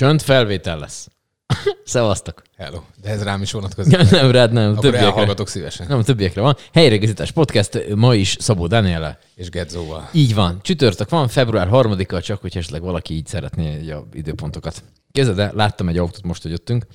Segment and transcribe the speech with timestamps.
[0.00, 1.08] Csönd felvétel lesz.
[1.84, 2.42] Szevasztok.
[2.56, 2.80] Hello.
[3.02, 3.92] De ez rám is vonatkozik.
[3.92, 4.70] Ja, nem, rád nem.
[4.70, 5.86] Akkor Többiekre, elhallgatok szívesen.
[5.88, 6.56] nem, többiekre van.
[6.72, 9.18] Helyreigazítás podcast ma is Szabó Daniele.
[9.34, 10.08] És Gedzóval.
[10.12, 10.58] Így van.
[10.62, 14.82] Csütörtök van, február 3-a, csak hogy esetleg valaki így szeretné egy a időpontokat.
[15.12, 16.86] Képzeld el, láttam egy autót most, hogy jöttünk.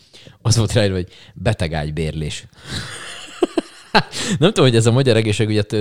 [0.42, 2.46] Az volt rá, hogy betegágybérlés.
[4.40, 5.76] nem tudom, hogy ez a magyar egészségügyet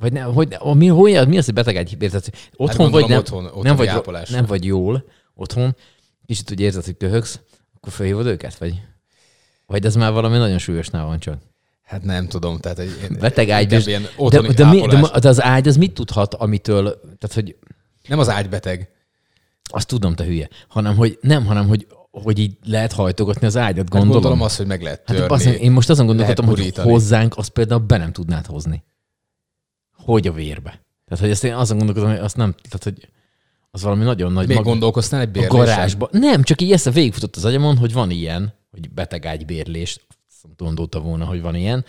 [0.00, 2.10] vagy ne, hogy, mi, hogy, mi az, hogy betegágybérlés?
[2.10, 4.36] Tehát Otthon Hát vagy nem, otthon- otthoni nem, vagy, ápolásra.
[4.36, 5.04] nem vagy jól
[5.40, 5.76] otthon,
[6.26, 7.40] kicsit úgy érzed, hogy köhögsz,
[7.76, 8.82] akkor felhívod őket, vagy?
[9.66, 11.38] Vagy ez már valami nagyon súlyosnál van csak.
[11.82, 15.28] Hát nem tudom, tehát egy én, Beteg ágy, inkább ilyen de, de, mi, de, de,
[15.28, 17.56] az ágy az mit tudhat, amitől, tehát hogy
[18.08, 18.90] Nem az ágybeteg.
[19.62, 23.76] azt tudom, te hülye, hanem hogy nem, hanem hogy, hogy így lehet hajtogatni az ágyat,
[23.76, 24.12] Hát gondolom.
[24.12, 25.26] gondolom azt, hogy meg lehet hát törni.
[25.26, 28.84] basz, én most azon gondolkodtam, hogy hozzánk azt például be nem tudnád hozni.
[29.96, 30.70] Hogy a vérbe.
[31.04, 33.08] Tehát, hogy ezt én azon gondolkodom, hogy azt nem, tehát, hogy
[33.70, 35.56] az valami nagyon nagy Még mag- gondolkoztál egy a bérlésen?
[35.58, 36.08] garázsba.
[36.12, 39.98] Nem, csak így ezt végigfutott az agyamon, hogy van ilyen, hogy betegágybérlés.
[40.56, 41.84] Gondolta volna, hogy van ilyen.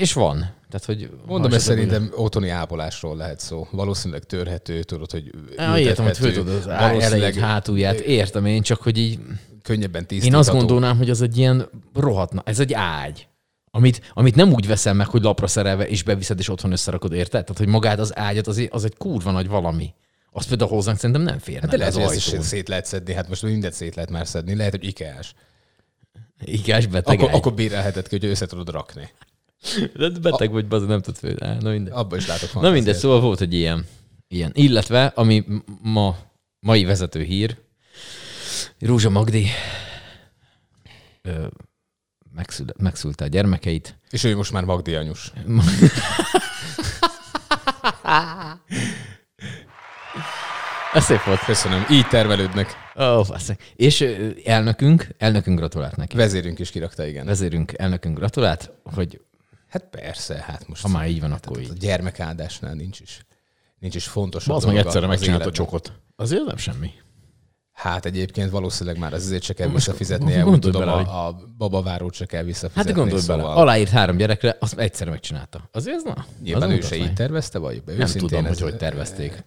[0.00, 0.38] És van.
[0.38, 3.66] Tehát, hogy Mondom, ez szerintem otthoni ápolásról lehet szó.
[3.70, 7.98] Valószínűleg törhető, tudod, hogy Ja, értem, hogy föl tudod az á- elejét, hátulját.
[8.00, 9.18] Értem én, csak hogy így
[9.62, 10.38] könnyebben én tisztítható.
[10.38, 13.28] azt gondolnám, hogy az egy ilyen rohatna, ez egy ágy.
[13.70, 17.42] Amit, amit nem úgy veszem meg, hogy lapra szerelve, és beviszed, és otthon összerakod, érted?
[17.44, 19.94] Tehát, hogy magát az ágyat, az, az egy kurva nagy valami.
[20.36, 22.86] Azt például hozzánk szerintem nem férne Hát de le lehet, az hogy ezt szét lehet
[22.86, 23.12] szedni.
[23.12, 24.54] Hát most mindent szét lehet már szedni.
[24.54, 25.34] Lehet, hogy ikeás.
[26.44, 29.10] Igás beteg Akkor, akkor bérelheted ki, hogy össze tudod rakni.
[29.96, 31.44] De beteg vagy, bazd, nem föl.
[31.44, 31.92] Á, Na mindegy.
[31.92, 33.86] Abba is látok Na mindegy, szóval volt egy ilyen.
[34.28, 34.50] ilyen.
[34.54, 35.44] Illetve, ami
[35.82, 36.16] ma,
[36.60, 37.58] mai vezető hír,
[38.78, 39.46] Rózsa Magdi
[41.22, 41.46] ö,
[42.34, 43.98] megszül, megszülte a gyermekeit.
[44.10, 45.32] És ő most már Magdi anyus.
[50.94, 51.44] Ez szép volt.
[51.44, 51.84] Köszönöm.
[51.90, 52.68] Így tervelődnek.
[53.00, 53.26] Ó, oh,
[53.76, 54.00] És
[54.44, 56.16] elnökünk, elnökünk gratulált neki.
[56.16, 57.26] Vezérünk is kirakta, igen.
[57.26, 59.20] Vezérünk, elnökünk gratulált, hogy
[59.68, 61.72] Hát persze, hát most ha már így van, akkor a így.
[61.72, 63.26] gyermekáldásnál nincs is.
[63.78, 64.48] Nincs is fontos.
[64.48, 65.92] Az meg egyszerre megcsinálta a csokot.
[66.16, 66.90] Azért nem semmi.
[67.72, 70.46] Hát egyébként valószínűleg már ezért se kell visszafizetnie.
[70.46, 72.92] Úgy tudom, bele, a, a babavárót se kell Hát visszafizetni.
[72.92, 75.68] de gondolj bele, szóval aláírt három gyerekre, azt egyszerre megcsinálta.
[75.72, 76.26] Azért ez na?
[76.42, 77.82] Nyilván az ő se így tervezte, vagy?
[77.86, 79.44] Nem tudom, ez- hogy hogy tervezték.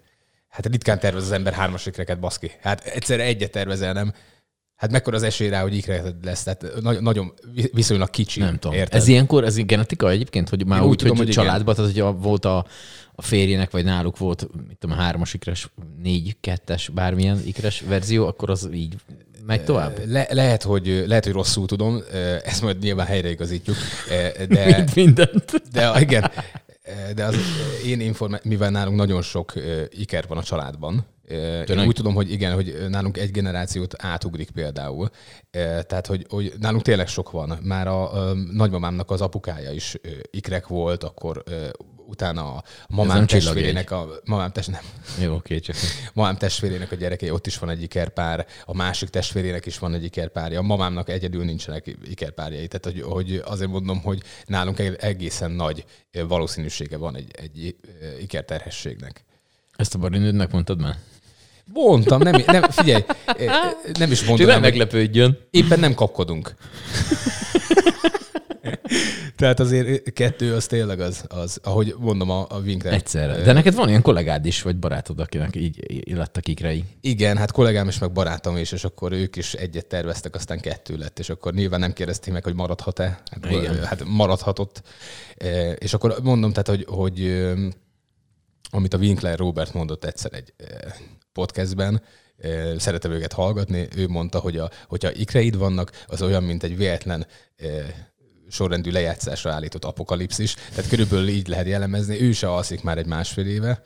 [0.57, 2.51] Hát ritkán tervez az ember hármas ikreket, baszki.
[2.62, 4.13] Hát egyszerre egyet tervezel, nem?
[4.75, 6.44] Hát mekkora az esély rá, hogy ikreted lesz?
[6.44, 8.40] Tehát nagy, nagyon vi- viszonylag kicsi.
[8.40, 8.78] Nem tudom.
[8.78, 9.00] Érted?
[9.00, 12.00] Ez ilyenkor, ez genetika egyébként, hogy már Én úgy, úgy tudom, hogy, családban, tehát hogy
[12.00, 12.66] a, volt a,
[13.16, 15.69] a férjének, vagy náluk volt, mit tudom, hármas ikres,
[16.01, 18.95] négy, kettes, bármilyen ikres verzió, akkor az így
[19.45, 20.00] megy tovább.
[20.06, 22.01] Le, lehet, hogy, lehet, hogy rosszul tudom,
[22.44, 23.75] ezt majd nyilván helyreigazítjuk,
[24.47, 25.62] de, Mint mindent.
[25.72, 26.31] de igen,
[27.15, 27.35] de az
[27.85, 29.53] én informá- mivel nálunk nagyon sok
[29.89, 31.05] iker van a családban,
[31.67, 35.09] én úgy tudom, hogy igen, hogy nálunk egy generációt átugrik például.
[35.81, 37.59] Tehát, hogy, hogy nálunk tényleg sok van.
[37.63, 39.97] Már a, a nagymamámnak az apukája is
[40.31, 41.43] ikrek volt, akkor
[42.07, 44.81] utána a mamám nem testvérének a mamám, test, nem,
[45.22, 45.75] Jó, oké, csak
[46.13, 50.03] mamám testvérének a gyerekei, ott is van egy ikerpár, a másik testvérének is van egy
[50.03, 52.68] ikerpárja, a mamámnak egyedül nincsenek ikerpárjai.
[52.68, 57.75] Tehát, hogy, hogy azért mondom, hogy nálunk egy egészen nagy valószínűsége van egy, egy
[58.19, 59.24] ikerterhességnek.
[59.75, 60.97] ezt a barinődnek mondtad már?
[61.74, 63.03] Mondtam, nem, nem, figyelj,
[64.00, 65.38] nem is Csak mondtam, nem hogy meglepődjön.
[65.50, 66.56] éppen nem kapkodunk.
[69.37, 72.93] Tehát azért kettő az tényleg az, az ahogy mondom, a, a Winkler.
[72.93, 73.41] Egyszerre.
[73.41, 76.83] De neked van ilyen kollégád is, vagy barátod, akinek így illettek ikrei.
[77.01, 80.95] Igen, hát kollégám is, meg barátom is, és akkor ők is egyet terveztek, aztán kettő
[80.97, 83.21] lett, és akkor nyilván nem kérdezték meg, hogy maradhat-e.
[83.31, 83.83] Hát, Igen.
[83.83, 84.81] hát maradhatott.
[85.77, 87.45] És akkor mondom, tehát, hogy, hogy
[88.69, 90.53] amit a Winkler Robert mondott egyszer egy
[91.33, 92.01] podcastben,
[92.77, 97.27] szeretem őket hallgatni, ő mondta, hogy a, hogyha ikreid vannak, az olyan, mint egy véletlen
[98.49, 100.53] sorrendű lejátszásra állított apokalipszis.
[100.53, 102.21] Tehát körülbelül így lehet jellemezni.
[102.21, 103.83] Ő se alszik már egy másfél éve,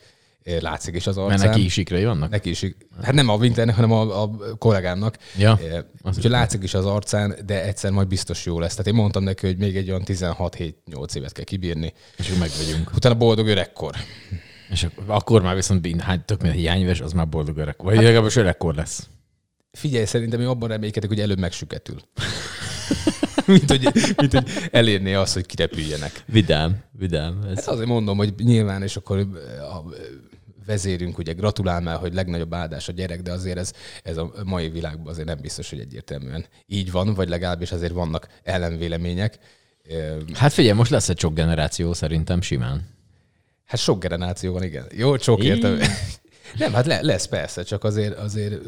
[0.59, 1.39] látszik is az arcán.
[1.39, 2.29] Mert neki is ikrei vannak?
[2.29, 2.65] Neki is,
[3.01, 5.17] hát nem a Winklernek, hanem a, a kollégámnak.
[5.37, 5.59] Ja,
[6.01, 8.71] Úgyhogy látszik is az arcán, de egyszer majd biztos jó lesz.
[8.71, 11.93] Tehát én mondtam neki, hogy még egy olyan 16-7-8 évet kell kibírni.
[12.17, 12.91] és meg vagyunk.
[12.95, 13.95] Utána boldog öregkor.
[14.69, 17.75] És akkor, már viszont hány, tök minden hiányves, az már boldog öreg.
[17.77, 19.07] Vagy legalábbis öregkor lesz.
[19.71, 22.01] Figyelj, szerintem én abban reménykedek, hogy előbb megsüketül.
[23.51, 26.23] Mint, hogy, mint hogy elérné azt, hogy kirepüljenek.
[26.25, 27.41] Vidám, vidám.
[27.49, 27.55] Ez.
[27.55, 29.17] Hát azért mondom, hogy nyilván, és akkor
[29.59, 29.83] a
[30.65, 34.69] vezérünk ugye gratulál már, hogy legnagyobb áldás a gyerek, de azért ez, ez a mai
[34.69, 39.37] világban azért nem biztos, hogy egyértelműen így van, vagy legalábbis azért vannak ellenvélemények.
[39.89, 42.87] Ö, Hát figyelj, most lesz egy sok generáció szerintem simán.
[43.65, 44.85] Hát sok generáció van, igen.
[44.95, 45.79] Jó, sok értem.
[46.57, 48.61] Nem, hát le, lesz persze, csak azért, azért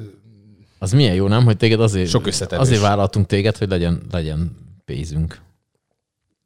[0.80, 1.44] Az milyen jó, nem?
[1.44, 2.66] Hogy téged azért, Sok összetevés.
[2.66, 5.42] azért vállaltunk téged, hogy legyen, legyen pénzünk.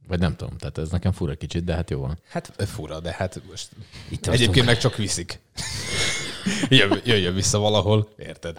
[0.08, 2.20] Vagy nem tudom, tehát ez nekem fura kicsit, de hát jó van.
[2.30, 3.70] Hát fura, de hát most
[4.10, 4.36] Itt tartunk.
[4.36, 5.40] egyébként meg csak viszik.
[6.70, 8.58] Jön, jöjjön vissza valahol, érted?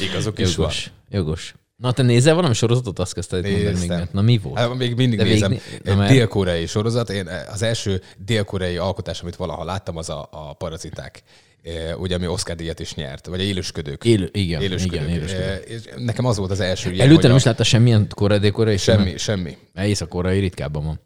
[0.00, 0.66] Igazok is van.
[0.66, 0.90] Jogos.
[1.10, 1.54] Jogos.
[1.76, 2.98] Na, te nézel valami sorozatot?
[2.98, 3.88] Azt kezdted mondani még.
[3.88, 4.58] Mert- Na, mi volt?
[4.58, 5.50] Hát még mindig De nézem.
[5.52, 5.58] na,
[5.90, 7.10] Egy mert- dél-koreai sorozat.
[7.10, 11.22] Én az első dél-koreai alkotás, amit valaha láttam, az a, a paraziták.
[11.62, 14.04] Eh, Ugye, ami Oscar díjat is nyert, vagy a élősködők.
[14.04, 15.00] Élő, igen, élősködők.
[15.00, 15.46] igen, élősködők.
[15.46, 18.08] Eh, és nekem az volt az első ilyen, Előtte nem a- is látta semmilyen
[18.52, 19.56] koreai Semmi, semmi.
[19.74, 21.00] Észak-koreai ritkábban van.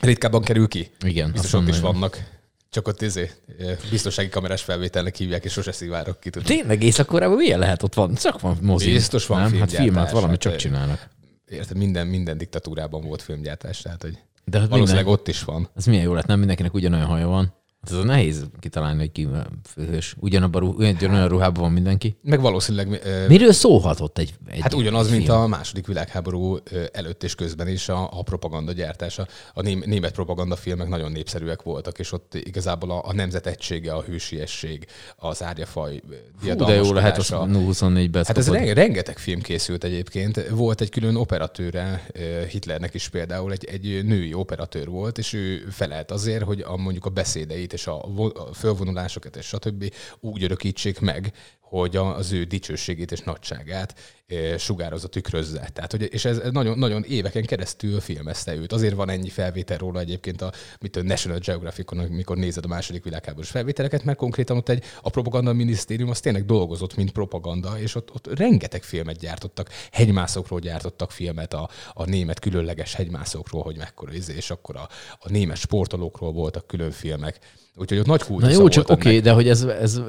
[0.00, 0.90] Ritkábban kerül ki.
[1.04, 1.32] Igen.
[1.32, 2.32] Biztos ott is vannak.
[2.70, 6.30] Csak ott izé, eh, biztonsági kamerás felvételnek hívják, és sose szivárok ki.
[6.30, 6.48] tudod.
[6.48, 7.82] Tényleg Észak-Koreában milyen lehet?
[7.82, 8.92] Ott van, csak van mozi.
[8.92, 9.58] Biztos van nem?
[9.60, 11.08] Hát filmet valami hát, csak eh, csinálnak.
[11.48, 15.68] Érted, minden, minden diktatúrában volt filmgyártás, tehát hogy De hát valószínűleg minden, ott is van.
[15.74, 17.54] az milyen jó lett, nem mindenkinek ugyanolyan haja van.
[17.90, 19.28] Hát ez nehéz kitalálni, hogy ki
[19.64, 20.14] főhős.
[20.18, 22.16] Ugyanabban ugyanolyan ruhában van mindenki.
[22.22, 25.38] Meg valószínűleg eh, Miről szólhatott egy, egy Hát ugyanaz, mint film?
[25.38, 29.26] a második világháború ö, előtt és közben is a, a propaganda gyártása.
[29.54, 33.92] A ném- német propaganda filmek nagyon népszerűek voltak, és ott igazából a, a nemzet egysége,
[33.92, 34.86] a hősiesség,
[35.16, 36.00] az árjafaj
[36.38, 37.88] Fú, de jó lehet, az diadalmaskodása.
[37.88, 40.48] 24-ben Hát ez re- rengeteg film készült egyébként.
[40.48, 45.66] Volt egy külön operatőre, ö, Hitlernek is például egy, egy női operatőr volt, és ő
[45.70, 48.04] felelt azért, hogy a, mondjuk a beszédeit és a,
[48.34, 49.92] a fölvonulásokat és stb.
[50.20, 51.32] úgy örökítsék meg,
[51.74, 53.94] hogy az ő dicsőségét és nagyságát
[54.26, 55.70] eh, sugározza, tükrözze.
[55.72, 58.72] Tehát, hogy, és ez nagyon, nagyon éveken keresztül filmezte őt.
[58.72, 63.04] Azért van ennyi felvétel róla egyébként a, mit a National Geographicon, amikor nézed a második
[63.04, 67.94] világháborús felvételeket, mert konkrétan ott egy, a propaganda minisztérium az tényleg dolgozott, mint propaganda, és
[67.94, 69.68] ott, ott rengeteg filmet gyártottak.
[69.92, 74.88] Hegymászokról gyártottak filmet, a, a német különleges hegymászokról, hogy mekkora izé, és akkor a,
[75.18, 77.38] a német sportolókról voltak külön filmek.
[77.76, 80.00] Úgyhogy ott nagy Na kultusza jó, csak oké, okay, de hogy ez, ez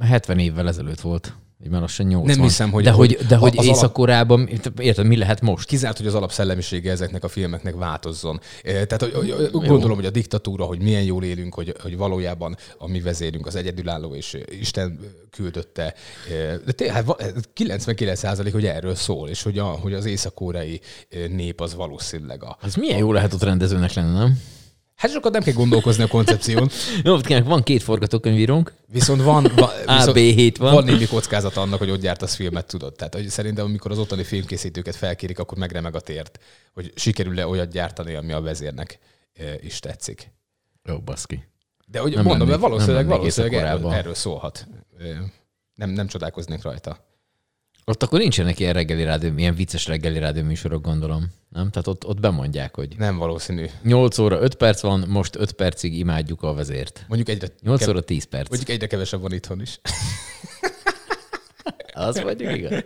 [0.00, 1.34] 70 évvel ezelőtt volt.
[1.64, 2.36] Így már lassan 80.
[2.36, 4.48] Nem hiszem, hogy- de hogy, de hogy az alap- Észak-Koreában,
[4.78, 5.66] érted, mi lehet most?
[5.66, 8.40] kizárt, hogy az alapszellemisége ezeknek a filmeknek változzon.
[8.62, 12.56] Eh, Tehát hogy, hogy, gondolom, hogy a diktatúra, hogy milyen jól élünk, hogy, hogy valójában
[12.78, 14.98] a mi vezérünk az egyedülálló, és Isten
[15.30, 15.94] küldötte.
[16.64, 17.22] De tényleg, hát va-
[17.54, 20.80] 99% hogy erről szól, és hogy, a, hogy az észak-koreai
[21.10, 22.56] eh, nép az valószínűleg a...
[22.62, 24.38] Az milyen jó lehet ott rendezőnek lenni, nem?
[24.96, 26.70] Hát sokat nem kell gondolkozni a koncepción,
[27.04, 30.72] Jó, van két forgatókönyvírónk, viszont van, van, viszont B, 7 van.
[30.72, 32.94] van némi kockázat annak, hogy ott gyártasz filmet, tudod.
[32.94, 36.38] Tehát hogy szerintem, amikor az ottani filmkészítőket felkérik, akkor megremeg a tért,
[36.72, 38.98] hogy sikerül-e olyat gyártani, ami a vezérnek
[39.60, 40.32] is tetszik.
[40.84, 41.48] Jó, baszki.
[41.86, 44.66] De hogy Nem mondom, mennék- mert valószínűleg, valószínűleg erről, erről szólhat.
[45.74, 47.11] Nem, nem csodálkoznék rajta.
[47.84, 51.26] Ott akkor nincsenek ilyen reggeli rádió, ilyen vicces reggeli rádió műsorok, gondolom.
[51.48, 51.70] Nem?
[51.70, 53.66] Tehát ott, ott bemondják, hogy Nem valószínű.
[53.82, 57.04] 8 óra 5 perc van, most 5 percig imádjuk a vezért.
[57.08, 58.48] Mondjuk egyre, 8 kev- óra 10 perc.
[58.48, 59.80] mondjuk egyre kevesebb van itthon is.
[61.94, 62.70] Az mondjuk igaz.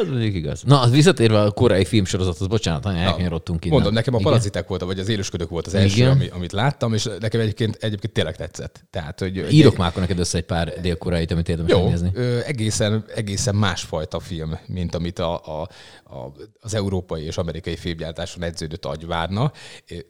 [0.00, 0.62] Az mondjuk igaz.
[0.62, 3.76] Na, az visszatérve a koreai filmsorozathoz, bocsánat, nagyon elkanyarodtunk innen.
[3.76, 6.10] Mondom, nekem a paraziták volt, vagy az élősködök volt az első, Igen.
[6.10, 8.84] ami, amit láttam, és nekem egyébként, egyébként tényleg tetszett.
[8.90, 12.10] Tehát, hogy Írok már akkor neked össze egy pár dél-koreait, amit érdemes Jó, megnézni.
[12.14, 15.68] ö, egészen, egészen másfajta film, mint amit a, a,
[16.04, 19.52] a, az európai és amerikai filmgyártáson edződött agy várna.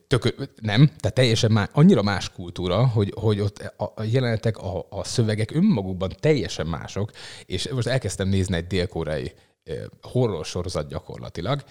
[0.07, 4.85] Tök, nem, tehát teljesen más, annyira más kultúra, hogy, hogy ott a, a jelenetek, a,
[4.89, 7.11] a szövegek önmagukban teljesen mások,
[7.45, 9.31] és most elkezdtem nézni egy dél-koreai
[10.01, 11.63] horror sorozat gyakorlatilag,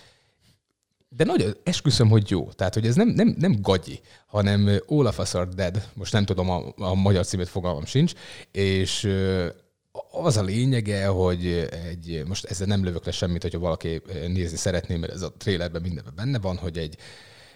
[1.08, 2.48] de nagyon esküszöm, hogy jó.
[2.52, 6.24] Tehát, hogy ez nem, nem, nem gagyi, hanem All of Us Are Dead, most nem
[6.24, 8.12] tudom a, a magyar címét, fogalmam sincs,
[8.52, 9.12] és
[10.10, 11.46] az a lényege, hogy
[11.88, 15.82] egy, most ezzel nem lövök le semmit, hogyha valaki nézni szeretné, mert ez a trailerben
[15.82, 16.96] mindenben benne van, hogy egy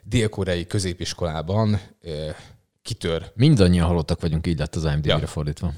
[0.03, 1.81] dél-koreai középiskolában
[2.83, 5.27] kitör, Mindannyian halottak vagyunk, így lett az IMDb-re Ja.
[5.27, 5.73] fordítva.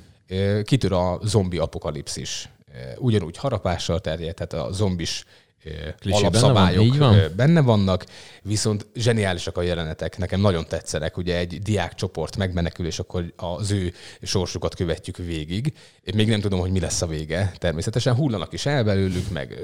[0.63, 2.49] kitör a zombi apokalipszis.
[2.75, 5.25] Ö, Ugyanúgy harapással terjed, tehát a zombis
[5.64, 6.87] ö, Klisé benne alapszabályok van?
[6.87, 7.14] Így van?
[7.14, 8.07] ö, benne vannak,
[8.43, 11.17] viszont zseniálisak a jelenetek, nekem nagyon tetszenek.
[11.17, 15.73] Ugye egy diákcsoport megmenekül, és akkor az ő sorsukat követjük végig.
[16.02, 17.52] Én még nem tudom, hogy mi lesz a vége.
[17.59, 19.59] Természetesen hullanak is el belőlük, meg,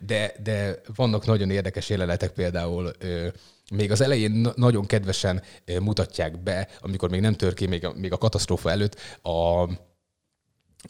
[0.00, 2.92] de, de vannak nagyon érdekes jelenetek, például
[3.74, 5.42] még az elején na- nagyon kedvesen
[5.80, 9.68] mutatják be, amikor még nem tör ki, még a, még a katasztrófa előtt, a,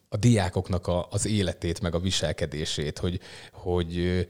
[0.08, 3.20] a diákoknak a, az életét, meg a viselkedését, hogy,
[3.52, 4.26] hogy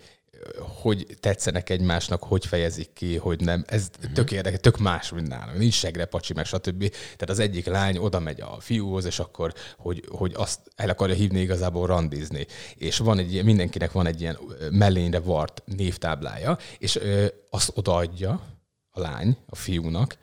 [0.82, 3.64] hogy tetszenek egymásnak, hogy fejezik ki, hogy nem.
[3.66, 5.56] Ez tök érdekes, tök más, mint nálam.
[5.56, 6.88] Nincs segre, pacsi, meg stb.
[6.90, 11.14] Tehát az egyik lány oda megy a fiúhoz, és akkor, hogy, hogy azt el akarja
[11.14, 12.46] hívni igazából randizni.
[12.74, 14.38] És van egy mindenkinek van egy ilyen
[14.70, 18.40] mellényre vart névtáblája, és ö, azt odaadja
[18.90, 20.16] a lány a fiúnak,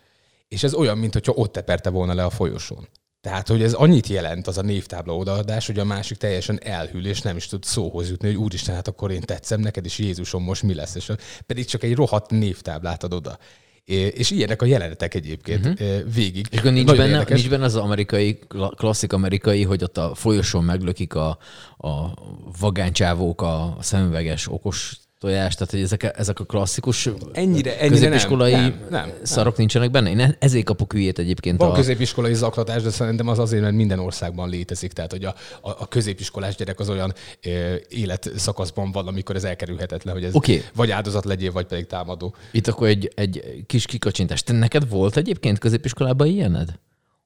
[0.48, 2.88] és ez olyan, mintha ott teperte volna le a folyosón.
[3.20, 7.20] Tehát, hogy ez annyit jelent az a névtábla odaadás, hogy a másik teljesen elhűl, és
[7.20, 10.62] nem is tud szóhoz jutni, hogy úristen, hát akkor én tetszem neked, és Jézusom most
[10.62, 11.12] mi lesz, és
[11.46, 13.38] pedig csak egy rohadt névtáblát ad oda.
[13.84, 16.12] És ilyenek a jelenetek egyébként uh-huh.
[16.14, 16.46] végig.
[16.50, 18.38] És akkor nincs benne, nincs benne az amerikai,
[18.76, 21.38] klasszik amerikai, hogy ott a folyosón meglökik a,
[21.76, 22.14] a
[22.60, 28.62] vagáncsávók a szemüveges okos tojás, tehát hogy ezek, ezek a klasszikus ennyire, ennyire középiskolai nem,
[28.62, 29.54] nem, nem, szarok nem.
[29.56, 30.10] nincsenek benne.
[30.10, 31.58] Én ezért kapok hülyét egyébként.
[31.58, 31.74] Van a...
[31.74, 34.92] középiskolai zaklatás, de szerintem az azért, mert minden országban létezik.
[34.92, 37.50] Tehát, hogy a, a, a középiskolás gyerek az olyan e,
[37.88, 40.62] életszakaszban van, amikor ez elkerülhetetlen, hogy ez okay.
[40.74, 42.34] vagy áldozat legyél, vagy pedig támadó.
[42.52, 44.42] Itt akkor egy, egy kis kikacsintás.
[44.42, 46.78] Te neked volt egyébként középiskolában ilyened?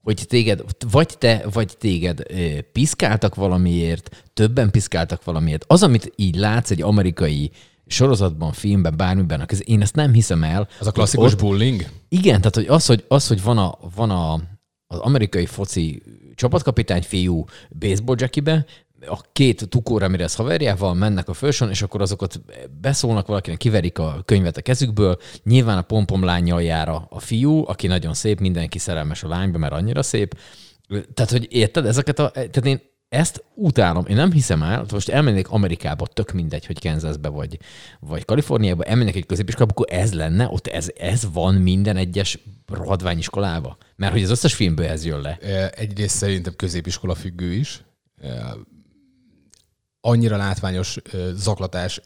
[0.02, 2.22] hogy téged, vagy te, vagy téged
[2.72, 5.64] piszkáltak valamiért, többen piszkáltak valamiért.
[5.66, 7.50] Az, amit így látsz egy amerikai
[7.94, 10.68] sorozatban, filmben, bármiben, én ezt nem hiszem el.
[10.80, 11.84] Az a klasszikus ott, bullying?
[12.08, 14.32] Igen, tehát hogy az, hogy, az, hogy van, a, van a,
[14.86, 16.02] az amerikai foci
[16.34, 17.44] csapatkapitány fiú
[17.78, 18.66] baseball jackibe,
[19.06, 22.40] a két tukóra, amire ez haverjával mennek a főson, és akkor azokat
[22.80, 25.18] beszólnak valakinek, kiverik a könyvet a kezükből.
[25.42, 29.58] Nyilván a pompom lányjal jár a, a fiú, aki nagyon szép, mindenki szerelmes a lányba,
[29.58, 30.38] mert annyira szép.
[31.14, 32.80] Tehát, hogy érted, ezeket a, tehát én
[33.14, 34.06] ezt utálom.
[34.06, 37.58] Én nem hiszem el, most elmennék Amerikába, tök mindegy, hogy Kansasbe vagy,
[38.00, 43.76] vagy Kaliforniába, elmennék egy középiskolába, akkor ez lenne, ott ez, ez van minden egyes rohadványiskolába.
[43.96, 45.36] Mert hogy az összes filmből ez jön le.
[45.70, 47.84] Egyrészt szerintem középiskola függő is.
[50.00, 50.96] Annyira látványos
[51.34, 52.00] zaklatás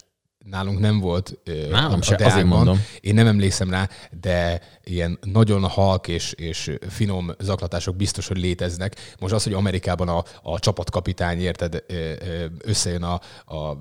[0.50, 1.38] nálunk nem volt
[1.71, 2.81] Nálam se, azért mondom.
[3.00, 3.88] Én nem emlékszem rá,
[4.21, 8.97] de ilyen nagyon halk és, és finom zaklatások biztos, hogy léteznek.
[9.21, 11.85] Most az, hogy Amerikában a, a csapatkapitány, érted,
[12.64, 13.21] összejön a,
[13.55, 13.76] a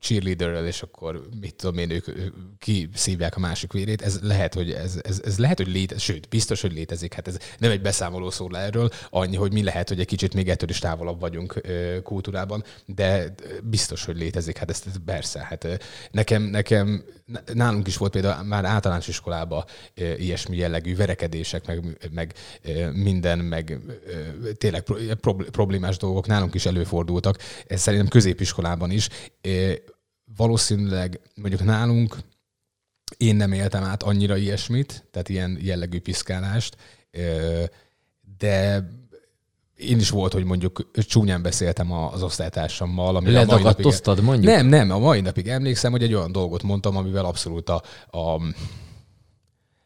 [0.00, 2.04] cheerleaderrel, és akkor mit tudom én, ők
[2.58, 4.02] kiszívják a másik vérét.
[4.02, 7.14] Ez lehet, hogy ez, ez, ez lehet, hogy létezik, sőt, biztos, hogy létezik.
[7.14, 10.48] Hát ez nem egy beszámoló szól erről, annyi, hogy mi lehet, hogy egy kicsit még
[10.48, 11.60] ettől is távolabb vagyunk
[12.02, 14.56] kultúrában, de biztos, hogy létezik.
[14.56, 15.46] Hát ezt persze.
[15.48, 15.66] Hát
[16.10, 17.04] nekem, nekem,
[17.54, 19.64] nálunk is volt például már általános iskolában
[19.94, 22.34] ilyesmi jellegű verekedések, meg, meg
[22.92, 23.78] minden, meg
[24.56, 24.82] tényleg
[25.50, 27.38] problémás dolgok nálunk is előfordultak.
[27.66, 29.08] Ez szerintem középiskolában is
[30.36, 32.16] valószínűleg mondjuk nálunk
[33.16, 36.76] én nem éltem át annyira ilyesmit, tehát ilyen jellegű piszkálást,
[38.38, 38.88] de
[39.76, 43.22] én is volt, hogy mondjuk csúnyán beszéltem az osztálytársammal.
[43.22, 44.54] Ledagadtoztad, mondjuk?
[44.54, 48.40] Nem, nem, a mai napig emlékszem, hogy egy olyan dolgot mondtam, amivel abszolút a, a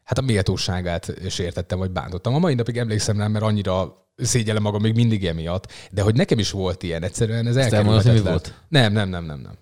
[0.04, 2.34] hát a méltóságát sértettem, vagy bántottam.
[2.34, 6.38] A mai napig emlékszem rá, mert annyira szégyellem magam még mindig emiatt, de hogy nekem
[6.38, 8.14] is volt ilyen, egyszerűen ez elkerülhetetlen.
[8.14, 8.54] mi volt?
[8.68, 9.58] Nem, nem, nem, nem, nem.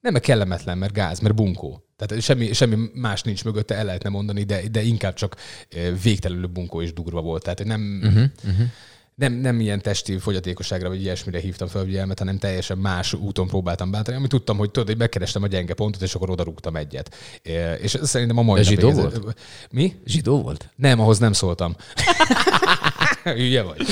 [0.00, 1.84] Nem, mert kellemetlen, mert gáz, mert bunkó.
[1.96, 5.36] Tehát semmi, semmi más nincs mögötte, el lehetne mondani, de, de inkább csak
[5.68, 7.42] eh, végtelenül bunkó és durva volt.
[7.42, 8.66] Tehát nem, uh-huh, uh-huh.
[9.20, 13.90] Nem, nem ilyen testi fogyatékosságra vagy ilyesmire hívtam fel figyelmet, hanem teljesen más úton próbáltam
[13.90, 17.14] bántani, amit tudtam, hogy tudod, hogy megkerestem a gyenge pontot, és akkor oda rúgtam egyet.
[17.80, 19.14] És szerintem a mai de zsidó volt?
[19.14, 19.32] Ez,
[19.70, 19.94] mi?
[20.06, 20.70] Zsidó volt?
[20.76, 21.76] Nem, ahhoz nem szóltam.
[23.36, 23.86] Hülye vagy.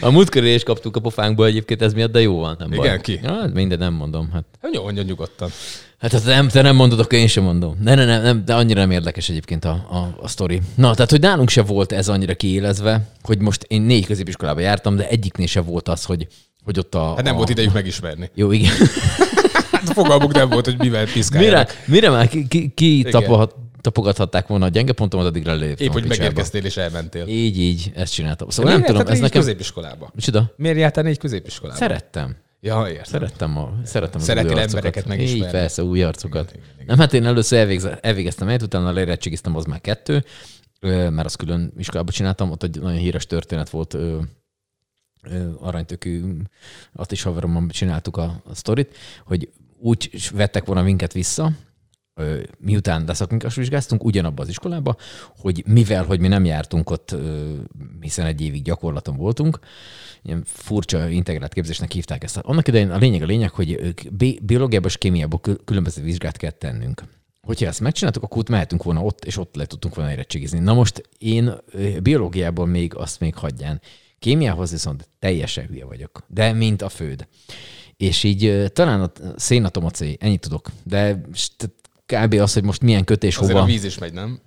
[0.00, 2.56] a múltkor is kaptuk a pofánkból egyébként, ez miatt, de jó van.
[2.58, 3.00] Nem Igen, baj.
[3.00, 3.20] ki?
[3.22, 4.30] Ja, minden nem mondom.
[4.32, 4.44] Hát.
[4.62, 5.50] Hát jó, mondja nyugodtan.
[5.98, 7.76] Hát ha nem, te nem mondod, akkor én sem mondom.
[7.82, 10.60] Ne, ne, ne, nem, de annyira nem érdekes egyébként a, a, a sztori.
[10.74, 14.96] Na, tehát, hogy nálunk se volt ez annyira kiélezve, hogy most én négy középiskolába jártam,
[14.96, 16.26] de egyiknél se volt az, hogy,
[16.64, 17.14] hogy ott a...
[17.14, 18.30] Hát nem a, volt idejük megismerni.
[18.34, 18.72] Jó, igen.
[19.72, 21.68] hát fogalmuk nem volt, hogy mivel piszkáljanak.
[21.68, 23.06] Mire, mire már ki, ki, ki
[23.84, 25.86] tapogathatták volna a gyenge pontomat, addig leléptem.
[25.86, 27.26] Épp, hogy megérkeztél és elmentél.
[27.26, 28.48] Így, így, ezt csináltam.
[28.48, 29.40] Szóval nem tudom, ez nekem...
[29.40, 30.10] középiskolába?
[30.14, 30.52] Micsoda?
[30.56, 31.78] Miért jártál négy középiskolába?
[31.78, 32.36] Szerettem.
[32.60, 33.04] Ja, értem.
[33.04, 35.44] Szerettem, a, szerettem az Szeretnél új embereket megismerni.
[35.44, 36.50] Így, persze, új arcokat.
[36.50, 36.86] Igen, igen, igen.
[36.86, 40.24] Nem, hát én először elvégeztem, elvégeztem egyet, utána leérettségiztem, az már kettő,
[40.80, 43.96] mert azt külön iskolába csináltam, ott egy nagyon híres történet volt,
[45.58, 46.22] aranytökű,
[46.92, 49.48] azt is haverommal csináltuk a, a sztorit, hogy
[49.78, 51.52] úgy vettek volna minket vissza,
[52.58, 54.96] miután leszakmunkás vizsgáztunk, ugyanabba az iskolába,
[55.38, 57.16] hogy mivel, hogy mi nem jártunk ott,
[58.00, 59.58] hiszen egy évig gyakorlaton voltunk,
[60.22, 62.36] ilyen furcsa integrált képzésnek hívták ezt.
[62.36, 64.00] Annak idején a lényeg a lényeg, hogy ők
[64.42, 67.02] biológiában és kémiában különböző vizsgát kell tennünk.
[67.42, 70.58] Hogyha ezt megcsináltuk, akkor ott mehetünk volna ott, és ott le tudtunk volna érettségizni.
[70.58, 71.54] Na most én
[72.02, 73.80] biológiában még azt még hagyján.
[74.18, 77.26] Kémiához viszont teljesen hülye vagyok, de mint a főd.
[77.96, 81.20] És így talán a szénatomacé, ennyit tudok, de
[82.06, 82.34] kb.
[82.34, 83.64] az, hogy most milyen kötés Azért hova.
[83.64, 84.40] a víz is megy, nem?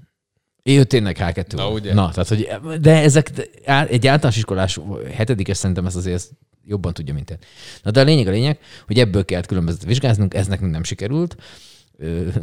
[0.64, 1.56] Ő tényleg H2.
[1.56, 1.94] Na, ugye?
[1.94, 2.50] Na, tehát, hogy,
[2.82, 3.32] de ezek,
[3.66, 4.80] egy általános iskolás
[5.14, 6.32] hetedikes szerintem ezt azért
[6.64, 7.38] jobban tudja, mint én.
[7.84, 11.36] Na, de a lényeg a lényeg, hogy ebből kellett különbözőt vizsgáznunk, ez nekünk nem sikerült.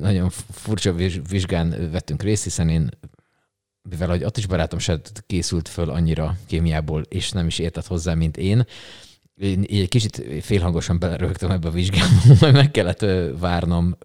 [0.00, 0.94] Nagyon furcsa
[1.28, 2.90] vizsgán vettünk részt, hiszen én
[3.90, 8.14] mivel hogy ott is barátom se készült föl annyira kémiából, és nem is értett hozzá,
[8.14, 8.66] mint én,
[9.36, 13.04] én egy kicsit félhangosan belerögtem ebbe a vizsgába, majd meg kellett
[13.38, 13.96] várnom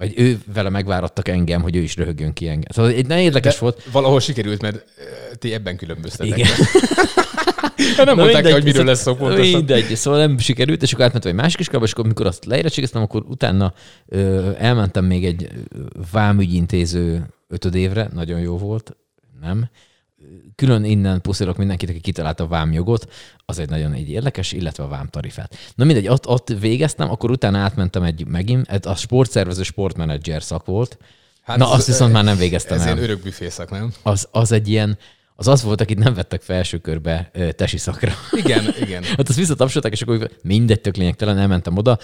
[0.00, 2.70] vagy ő vele megvárattak engem, hogy ő is röhögjön ki engem.
[2.72, 3.82] Szóval egy nagyon érdekes De volt.
[3.92, 4.84] Valahol sikerült, mert
[5.38, 6.38] ti ebben különböztetek.
[6.38, 6.50] Igen.
[8.04, 9.56] nem mondták mindegy, hogy miről lesz szó pontosan.
[9.56, 13.02] Mindegy, szóval nem sikerült, és akkor átmentem egy másik iskolába, és akkor amikor azt leérettségeztem,
[13.02, 13.72] akkor utána
[14.06, 15.48] ö, elmentem még egy
[16.12, 18.96] vámügyintéző ötöd évre, nagyon jó volt,
[19.40, 19.68] nem?
[20.54, 23.12] Külön innen puszilok mindenkit, aki kitalálta a vámjogot,
[23.46, 25.56] az egy nagyon egy érdekes, illetve a vámtarifát.
[25.74, 30.98] Na mindegy, ott, ott végeztem, akkor utána átmentem egy megint, a sportszervező sportmenedzser szak volt.
[31.42, 32.88] Hát Na, azt viszont már nem végeztem ez el.
[32.88, 33.92] Ez ilyen örök büfészak, nem?
[34.02, 34.98] Az, az egy ilyen,
[35.40, 38.12] az az volt, akit nem vettek fel első körbe tesi szakra.
[38.32, 39.02] Igen, igen.
[39.02, 41.98] hát azt visszatapsolták, és akkor mindegy, tök lényegtelen, elmentem oda,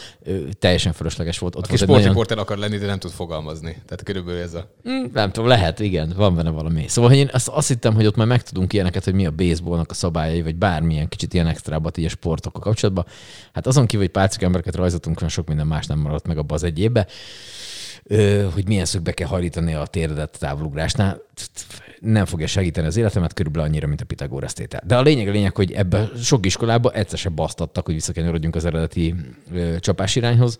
[0.58, 1.56] teljesen fölösleges volt.
[1.56, 2.42] Ott Aki sportriporter nagyon...
[2.44, 3.70] akar lenni, de nem tud fogalmazni.
[3.70, 4.70] Tehát körülbelül ez a...
[4.88, 6.84] Mm, nem tudom, lehet, igen, van benne valami.
[6.88, 9.90] Szóval hogy én azt, azt hittem, hogy ott már megtudunk ilyeneket, hogy mi a baseballnak
[9.90, 13.06] a szabályai, vagy bármilyen kicsit ilyen extrábat így a sportokkal kapcsolatban.
[13.52, 16.62] Hát azon kívül, hogy pálcik embereket rajzoltunk, sok minden más nem maradt meg abba az
[16.62, 17.06] egy évbe
[18.54, 21.22] hogy milyen szögbe kell hajlítani a térdet távolugrásnál.
[22.00, 24.82] Nem fogja segíteni az életemet, körülbelül annyira, mint a Pitagoras tétel.
[24.86, 28.64] De a lényeg a lényeg, hogy ebbe sok iskolába egyszer se basztattak, hogy visszakanyarodjunk az
[28.64, 29.14] eredeti
[29.78, 30.58] csapás irányhoz.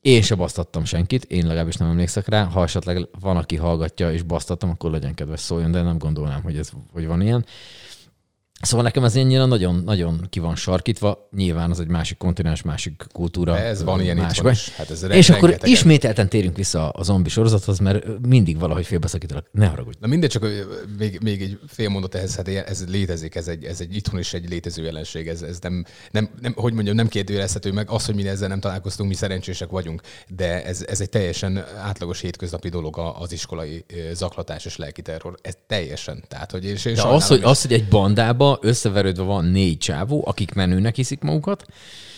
[0.00, 2.44] Én se basztattam senkit, én legalábbis nem emlékszek rá.
[2.44, 6.58] Ha esetleg van, aki hallgatja és basztattam, akkor legyen kedves szóljon, de nem gondolnám, hogy
[6.58, 7.44] ez hogy van ilyen.
[8.60, 11.28] Szóval nekem ez ennyire nagyon, nagyon ki van sarkítva.
[11.36, 13.58] Nyilván az egy másik kontinens, másik kultúra.
[13.58, 14.74] Ez van ilyen más is.
[14.74, 15.74] Hát ez És akkor rengetegen.
[15.74, 19.48] ismételten térünk vissza a zombi sorozathoz, mert mindig valahogy félbeszakítalak.
[19.52, 19.96] Ne haragudj.
[20.00, 20.46] Na mindegy, csak
[20.98, 24.34] még, még egy fél mondat ehhez, hát ez létezik, ez egy, ez egy itthon is
[24.34, 25.28] egy létező jelenség.
[25.28, 27.90] Ez, ez nem, nem, nem, hogy mondjam, nem kérdőjelezhető meg.
[27.90, 32.20] Az, hogy mi ezzel nem találkoztunk, mi szerencsések vagyunk, de ez, ez egy teljesen átlagos
[32.20, 35.34] hétköznapi dolog az iskolai zaklatás és lelki terror.
[35.42, 36.24] Ez teljesen.
[36.28, 37.88] Tehát, hogy, és, és de az, hogy, az, hogy egy
[38.46, 41.64] bandába összeverődve van négy csávó, akik menőnek hiszik magukat,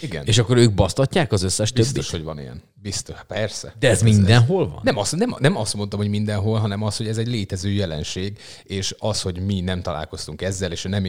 [0.00, 0.24] igen.
[0.26, 2.10] És akkor ők basztatják az összes Biztos, többit?
[2.10, 2.62] hogy van ilyen.
[2.82, 3.74] Biztos, persze.
[3.78, 4.80] De ez, ez mindenhol ez, van?
[4.82, 8.38] Nem azt, nem, nem azt mondtam, hogy mindenhol, hanem az, hogy ez egy létező jelenség,
[8.62, 11.04] és az, hogy mi nem találkoztunk ezzel, és nem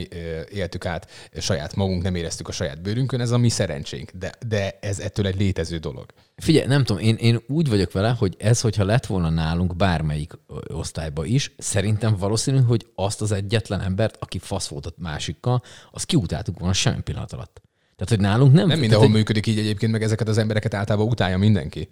[0.52, 4.12] éltük át saját magunk, nem éreztük a saját bőrünkön, ez a mi szerencsénk.
[4.12, 6.06] De, de ez ettől egy létező dolog.
[6.36, 10.34] Figyelj, nem tudom, én, én úgy vagyok vele, hogy ez, hogyha lett volna nálunk bármelyik
[10.68, 16.04] osztályba is, szerintem valószínű, hogy azt az egyetlen embert, aki fasz volt a másikkal, az
[16.04, 17.62] kiutáltuk volna semmi pillanat alatt.
[18.00, 18.68] Tehát, hogy nálunk nem...
[18.68, 21.90] Nem mindenhol tehát, működik így egyébként, meg ezeket az embereket általában utálja mindenki.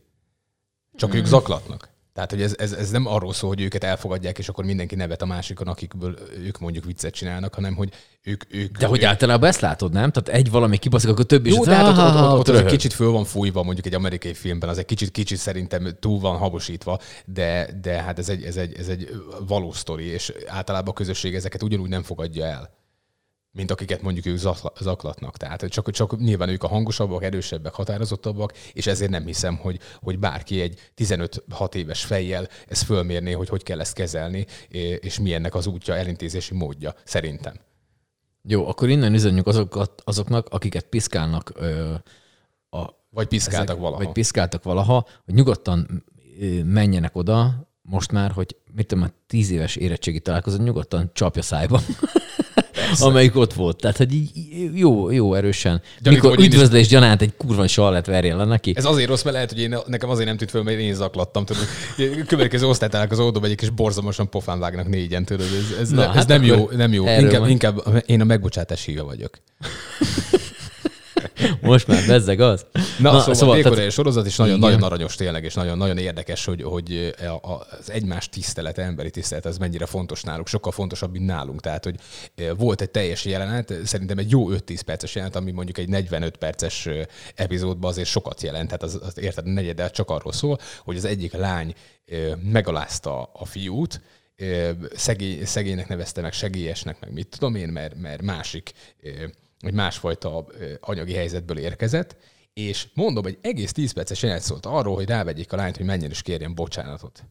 [0.96, 1.20] Csak hmm.
[1.20, 1.90] ők zaklatnak.
[2.14, 5.22] Tehát, hogy ez, ez, ez nem arról szól, hogy őket elfogadják, és akkor mindenki nevet
[5.22, 7.94] a másikon, akikből ők mondjuk viccet csinálnak, hanem hogy
[8.24, 8.44] ők...
[8.50, 9.06] ők de hogy ők...
[9.06, 10.12] általában ezt látod, nem?
[10.12, 11.56] Tehát egy valami kibaszik, akkor több is.
[11.56, 13.94] Jó, de hát ott, ott, ott, ott, ott egy kicsit föl van fújva, mondjuk egy
[13.94, 18.44] amerikai filmben, az egy kicsit, kicsit szerintem túl van habosítva, de, de hát ez egy,
[18.44, 19.10] ez, egy, ez egy
[19.48, 22.77] valós sztori, és általában a közösség ezeket ugyanúgy nem fogadja el
[23.58, 24.38] mint akiket mondjuk ők
[24.80, 25.38] zaklatnak.
[25.38, 30.20] Tehát csak, csak nyilván ők a hangosabbak, erősebbek, határozottabbak, és ezért nem hiszem, hogy, hogy
[30.20, 34.46] bárki egy 15-6 éves fejjel ezt fölmérné, hogy hogy kell ezt kezelni,
[35.00, 37.54] és mi ennek az útja, elintézési módja, szerintem.
[38.44, 41.94] Jó, akkor innen üzenjük azokat, azoknak, akiket piszkálnak ö,
[42.70, 44.04] a, vagy piszkáltak ezek, valaha.
[44.04, 46.04] Vagy piszkáltak valaha, hogy nyugodtan
[46.64, 51.82] menjenek oda, most már, hogy mit tudom, a tíz éves érettségi találkozón nyugodtan csapja szájba.
[52.86, 53.06] Persze.
[53.06, 53.78] amelyik ott volt.
[53.78, 54.30] Tehát, hogy így
[54.74, 55.82] jó, jó erősen.
[56.02, 56.88] Gyanító, Mikor üdvözlés is...
[56.88, 58.74] gyanánt egy kurva sallet verjen le neki.
[58.76, 61.46] Ez azért rossz, mert lehet, hogy én, nekem azért nem tűnt föl, mert én zaklattam.
[61.46, 61.64] Tudod,
[62.28, 65.26] következő osztálytalálkozó oda megyek, és borzalmasan pofán vágnak négyen.
[65.26, 67.06] Tudod, ez, ez, Na, ne, ez hát nem jó, nem jó.
[67.08, 69.40] Inkább, inkább én a megbocsátás híve vagyok.
[71.62, 72.66] Most már bezzeg az.
[73.00, 73.92] Na, Na szóval, szóval a tehát...
[73.92, 78.78] sorozat is nagyon, nagyon aranyos tényleg, és nagyon, nagyon érdekes, hogy, hogy az egymás tisztelet,
[78.78, 81.62] emberi tisztelet, ez mennyire fontos náluk, sokkal fontosabb, mint nálunk.
[81.62, 81.96] Tehát, hogy
[82.36, 86.38] e, volt egy teljes jelenet, szerintem egy jó 5-10 perces jelenet, ami mondjuk egy 45
[86.38, 88.66] perces e, epizódban azért sokat jelent.
[88.66, 91.74] Tehát az, az érted, negyed csak arról szól, hogy az egyik lány
[92.42, 94.02] megalázta a fiút,
[94.96, 98.72] szegény, szegénynek nevezte meg, segélyesnek, meg mit tudom én, mert, mert másik
[99.60, 100.46] egy másfajta
[100.80, 102.16] anyagi helyzetből érkezett,
[102.54, 106.10] és mondom, egy egész 10 perces jelenet szólt arról, hogy rávegyék a lányt, hogy menjen
[106.10, 107.24] és kérjen bocsánatot.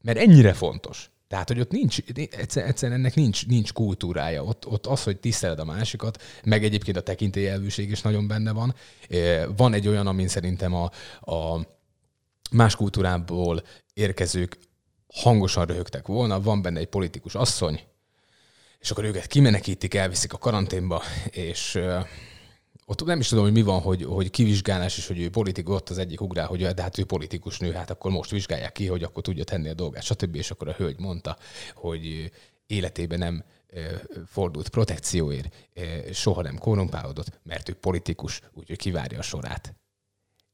[0.00, 1.10] Mert ennyire fontos.
[1.28, 1.98] Tehát, hogy ott nincs,
[2.30, 4.44] egyszer, egyszer ennek nincs, nincs kultúrája.
[4.44, 8.74] Ott, ott az, hogy tiszteled a másikat, meg egyébként a tekintélyelvűség is nagyon benne van.
[9.56, 10.90] Van egy olyan, amin szerintem a,
[11.32, 11.66] a
[12.50, 13.62] más kultúrából
[13.94, 14.58] érkezők
[15.14, 16.40] hangosan röhögtek volna.
[16.40, 17.80] Van benne egy politikus asszony,
[18.82, 21.78] és akkor őket kimenekítik, elviszik a karanténba, és
[22.86, 25.88] ott nem is tudom, hogy mi van, hogy, hogy kivizsgálás, és hogy ő politikus, ott
[25.88, 29.02] az egyik ugrál, hogy de hát ő politikus nő, hát akkor most vizsgálják ki, hogy
[29.02, 30.34] akkor tudja tenni a dolgát, stb.
[30.34, 31.36] És akkor a hölgy mondta,
[31.74, 32.30] hogy
[32.66, 33.44] életében nem
[34.26, 35.54] fordult protekcióért,
[36.12, 39.74] soha nem korrumpálódott, mert ő politikus, úgyhogy kivárja a sorát.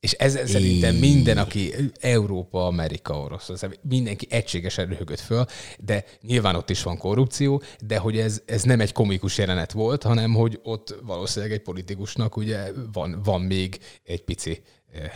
[0.00, 5.44] És ezzel szerintem minden, aki Európa, Amerika, Oroszország, mindenki egységesen röhögött föl,
[5.78, 10.02] de nyilván ott is van korrupció, de hogy ez, ez nem egy komikus jelenet volt,
[10.02, 14.60] hanem hogy ott valószínűleg egy politikusnak ugye van, van még egy pici
[14.92, 15.10] eh,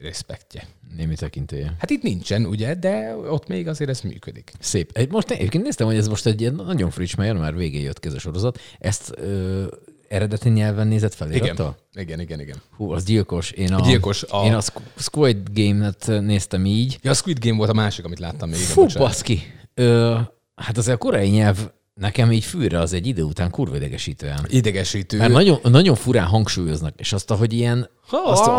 [0.00, 0.66] respektje.
[0.96, 1.76] Némi tekintélye.
[1.78, 4.52] Hát itt nincsen, ugye, de ott még azért ez működik.
[4.58, 5.08] Szép.
[5.10, 8.08] Most egyébként néztem, hogy ez most egy ilyen nagyon friss, mert már végén jött ki
[8.08, 8.60] ez a sorozat.
[8.78, 9.66] Ezt ö,
[10.08, 11.32] eredeti nyelven nézett fel?
[11.32, 11.76] Igen.
[11.94, 12.56] igen, igen, igen.
[12.76, 13.50] Hú, az gyilkos.
[13.50, 14.22] Én a, gyilkos.
[14.22, 14.44] A...
[14.44, 14.60] Én a
[14.96, 16.98] Squid Game-et néztem így.
[17.02, 18.58] Ja, a Squid Game volt a másik, amit láttam még.
[18.58, 19.42] Fú, baszki.
[19.74, 20.18] Ö,
[20.54, 24.46] hát azért a korai nyelv nekem így fűre az egy idő után kurva idegesítően.
[24.48, 25.18] Idegesítő.
[25.18, 27.88] Mert nagyon, nagyon furán hangsúlyoznak, és azt, hogy ilyen...
[28.10, 28.54] Azt, nem,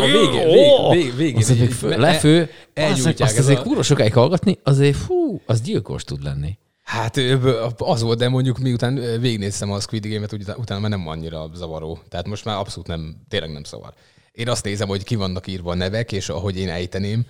[0.00, 4.96] a végén, végén, végén, az, végén fő, lefő, azt, azt azért kurva sokáig hallgatni, azért
[4.96, 6.58] fú, az gyilkos tud lenni.
[6.84, 7.16] Hát
[7.76, 11.98] az volt, de mondjuk miután végignéztem a Squid Game-et, utána már nem annyira zavaró.
[12.08, 13.94] Tehát most már abszolút nem, tényleg nem szavar.
[14.32, 17.26] Én azt nézem, hogy ki vannak írva a nevek, és ahogy én ejteném,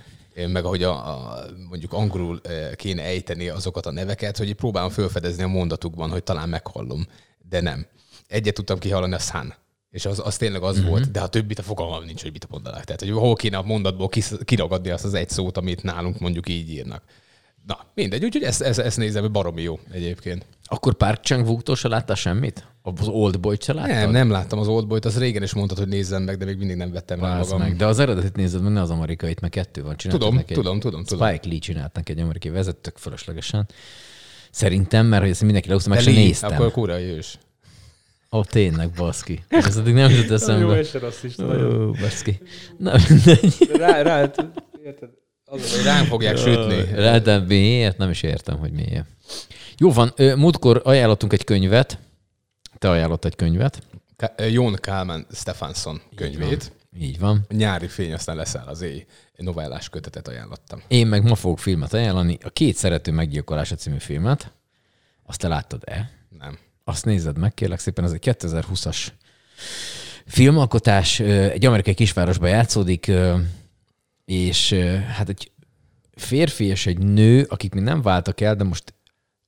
[0.48, 2.40] meg ahogy a, a, mondjuk angolul
[2.76, 7.06] kéne ejteni azokat a neveket, hogy próbálom felfedezni a mondatukban, hogy talán meghallom,
[7.48, 7.86] de nem.
[8.28, 9.54] Egyet tudtam kihallani a Sun,
[9.90, 10.90] és az, az tényleg az uh-huh.
[10.90, 12.84] volt, de a többit a fogalmam nincs, hogy mit mondanak.
[12.84, 14.08] Tehát, hogy hol kéne a mondatból
[14.44, 17.02] kiragadni azt az egy szót, amit nálunk mondjuk így írnak.
[17.66, 20.46] Na, mindegy, úgyhogy ezt, ezt, ezt nézem, baromi jó egyébként.
[20.64, 22.66] Akkor Park chang wook se láttál semmit?
[22.82, 23.94] Az Oldboy-t se láttad?
[23.94, 26.76] Nem, nem láttam az Oldboy-t, az régen is mondtad, hogy nézzem meg, de még mindig
[26.76, 27.58] nem vettem rá magam.
[27.58, 29.96] meg, de az eredetit nézed meg, ne az amerikait, mert kettő van.
[29.96, 31.28] tudom, neki tudom, tudom, tudom.
[31.28, 33.68] Spike Lee csinált neki egy amerikai vezetők fölöslegesen.
[34.50, 36.52] Szerintem, mert hogy ezt mindenki lehúzta, meg sem néztem.
[36.52, 37.38] Akkor koreai ős.
[38.32, 39.44] Ó, oh, tényleg, baszki.
[39.48, 40.74] Ez eddig nem jutott eszembe.
[40.74, 41.44] Jó, és rasszista.
[41.44, 42.40] Ó, baszki.
[42.78, 43.70] Na, mindegy.
[43.76, 44.20] Rá, rá,
[44.84, 45.10] érted?
[45.54, 46.82] Az, hogy ránk fogják sütni.
[47.20, 47.96] De miért?
[47.96, 49.06] Nem is értem, hogy miért.
[49.76, 51.98] Jó van, múltkor ajánlottunk egy könyvet.
[52.78, 53.82] Te ajánlott egy könyvet.
[54.50, 56.50] Jón Kálmán Stefansson könyvét.
[56.52, 57.02] Így van.
[57.02, 57.44] Így van.
[57.48, 59.06] A nyári fény aztán leszáll az éj.
[59.36, 60.82] Novellás kötetet ajánlottam.
[60.88, 62.38] Én meg ma fogok filmet ajánlani.
[62.42, 64.52] A Két szerető meggyilkolása című filmet.
[65.26, 66.10] Azt te láttad-e?
[66.38, 66.58] Nem.
[66.84, 69.06] Azt nézed meg, kérlek szépen, ez egy 2020-as
[70.26, 71.20] filmalkotás.
[71.20, 73.12] Egy amerikai kisvárosban játszódik
[74.24, 74.72] és
[75.06, 75.52] hát egy
[76.12, 78.94] férfi és egy nő, akik még nem váltak el, de most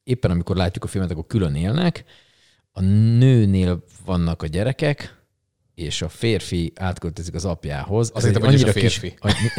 [0.02, 2.04] éppen amikor látjuk a filmet, akkor külön élnek.
[2.72, 5.15] A nőnél vannak a gyerekek,
[5.76, 8.10] és a férfi átköltözik az apjához.
[8.14, 9.14] Az egy annyira a férfi.
[9.20, 9.54] Kis,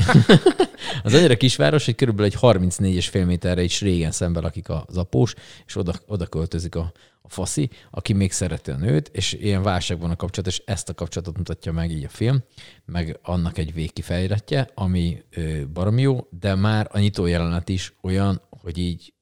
[1.04, 5.34] az annyira kisváros, hogy körülbelül egy 34,5 méterre is régen szemben lakik az após,
[5.66, 10.10] és oda, oda költözik a, a faszi, aki még szereti a nőt, és ilyen válságban
[10.10, 12.44] a kapcsolat, és ezt a kapcsolatot mutatja meg így a film,
[12.86, 18.42] meg annak egy végkifejletje, ami ö, baromi jó, de már a nyitó jelenet is olyan,
[18.50, 19.14] hogy így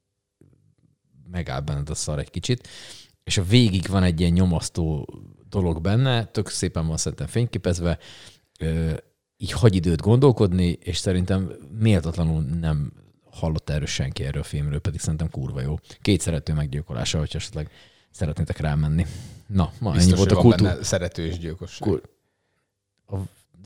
[1.31, 2.67] megáll benned a szar egy kicsit,
[3.25, 5.07] és a végig van egy ilyen nyomasztó
[5.49, 7.97] dolog benne, tök szépen van szerintem fényképezve,
[9.37, 12.93] így hagy időt gondolkodni, és szerintem méltatlanul nem
[13.31, 15.75] hallott erről senki erről a filmről, pedig szerintem kurva jó.
[16.01, 17.69] Két szerető meggyilkolása, hogy esetleg
[18.09, 19.05] szeretnétek rámenni.
[19.47, 20.85] Na, ma Biztos, ennyi volt a kultúr.
[20.85, 21.77] szerető és gyilkos.
[21.77, 22.09] Kul-
[23.07, 23.15] a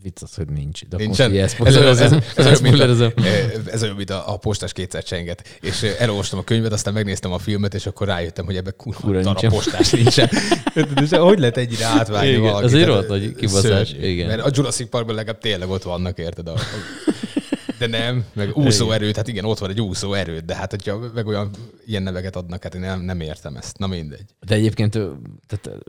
[0.02, 0.86] vicc az, hogy nincs.
[0.86, 1.36] De Nincsen.
[1.36, 5.58] Ez, ez, ez, ez, ez, ez, ez olyan, mint a, a postás kétszer csenget.
[5.62, 9.48] És elolvastam a könyvet, aztán megnéztem a filmet, és akkor rájöttem, hogy ebben kurva a
[9.50, 10.30] postás nincsen.
[11.10, 12.66] De hogy lehet ennyire átvágni Igen, valaki?
[12.66, 13.94] Azért volt nagy kibaszás.
[14.02, 14.28] Igen.
[14.28, 16.48] Mert a Jurassic Parkban legalább tényleg ott vannak, érted?
[16.48, 16.54] A,
[17.80, 21.00] de nem, meg úszó erőt, hát igen, ott van egy úszó erőt, de hát hogyha
[21.14, 21.50] meg olyan
[21.86, 23.78] ilyen neveket adnak, hát én nem, nem értem ezt.
[23.78, 24.26] Na mindegy.
[24.46, 24.92] De egyébként
[25.48, 25.80] tehát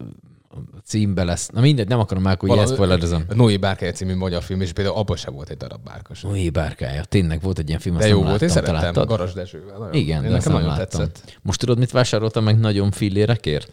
[0.85, 1.49] címbe lesz.
[1.49, 3.25] Na mindegy, nem akarom már, hogy ezt spoilerezem.
[3.29, 6.21] A Noé Bárkája című magyar film, és például abban sem volt egy darab bárkas.
[6.21, 9.79] Noé Bárkája, tényleg volt egy ilyen film, De jó volt, én szerettem, Garas Dezsővel.
[9.79, 9.95] Nagyon.
[9.95, 10.85] Igen, de nekem nagyon láttam.
[10.85, 11.39] tetszett.
[11.43, 13.73] Most tudod, mit vásároltam meg nagyon fillérekért?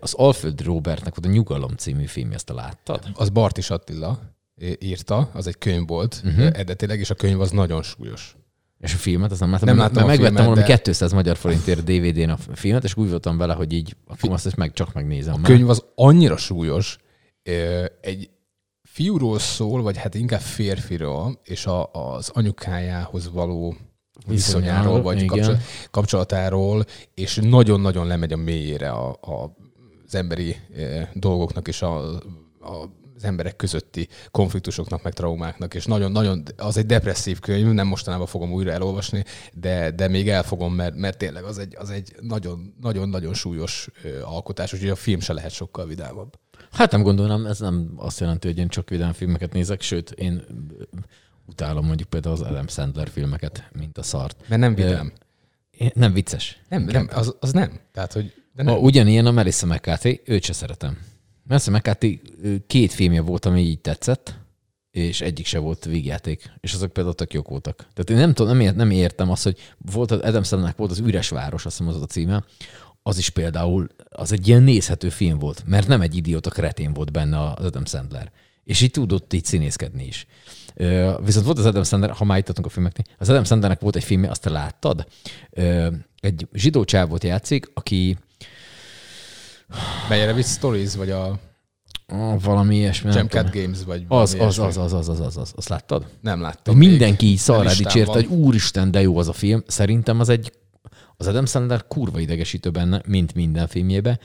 [0.00, 3.04] Az Alföld Robertnek volt a Nyugalom című film, ezt a láttad?
[3.14, 4.20] Az Bartis Attila
[4.78, 6.46] írta, az egy könyv volt uh-huh.
[6.46, 8.36] eredetileg, és a könyv az nagyon súlyos.
[8.80, 9.68] És a filmet, azt nem láttam.
[9.68, 10.82] Nem láttam mert megvettem filmet, valami de...
[10.82, 14.72] 200 magyar forintért DVD-n a filmet, és úgy voltam vele, hogy így akkor azt meg
[14.72, 15.34] csak megnézem.
[15.34, 15.50] A már.
[15.50, 16.98] könyv az annyira súlyos,
[18.00, 18.30] egy
[18.82, 23.76] fiúról szól, vagy hát inkább férfiról, és a, az anyukájához való
[24.26, 29.56] viszonyáról, vagy kapcsolat, kapcsolatáról, és nagyon-nagyon lemegy a mélyére a, a,
[30.06, 30.56] az emberi
[31.12, 31.98] dolgoknak és a,
[32.60, 38.26] a az emberek közötti konfliktusoknak, meg traumáknak, és nagyon-nagyon, az egy depresszív könyv, nem mostanában
[38.26, 42.14] fogom újra elolvasni, de, de még elfogom, mert, mert tényleg az egy, az egy
[42.80, 43.88] nagyon-nagyon súlyos
[44.24, 46.38] alkotás, úgyhogy a film se lehet sokkal vidámabb.
[46.70, 50.44] Hát nem gondolom, ez nem azt jelenti, hogy én csak vidám filmeket nézek, sőt, én
[51.46, 54.36] utálom mondjuk például az Adam Sandler filmeket, mint a szart.
[54.48, 55.12] Mert nem vidám.
[55.70, 56.60] Én- Nem vicces.
[56.68, 57.80] Nem, nem az, az nem.
[57.92, 58.76] Tehát, hogy de nem.
[58.78, 60.98] ugyanilyen a Melissa McCarthy, őt se szeretem.
[61.50, 62.20] Melissa McCarthy
[62.66, 64.38] két filmje volt, ami így tetszett,
[64.90, 67.76] és egyik se volt vígjáték, és azok például tök jók voltak.
[67.76, 69.58] Tehát én nem, tudom, nem, ért, nem értem azt, hogy
[69.92, 72.44] volt az Adam Sandlernek volt az Üres Város, azt hiszem az a címe,
[73.02, 77.12] az is például, az egy ilyen nézhető film volt, mert nem egy idióta kretén volt
[77.12, 78.32] benne az Adam Sandler.
[78.64, 80.26] És így tudott így színészkedni is.
[81.24, 84.04] Viszont volt az Adam Sandler, ha már itt a filmeknél, az Adam Sandlernek volt egy
[84.04, 85.06] filmje, azt te láttad?
[86.20, 88.16] Egy zsidó csávot játszik, aki
[90.08, 91.38] Melyre With Stories, vagy a
[92.06, 93.08] Ah, valami ilyesmi.
[93.08, 93.44] nem Jam tudom.
[93.44, 96.06] Cat Games, vagy Az, az, az, az, az, az, az, az, azt láttad?
[96.20, 96.76] Nem láttam.
[96.76, 99.62] Mindenki így szarrá dicsérte, hogy úristen, de jó az a film.
[99.66, 100.52] Szerintem az egy,
[101.16, 104.18] az Adam Sandler kurva idegesítő benne, mint minden filmjébe.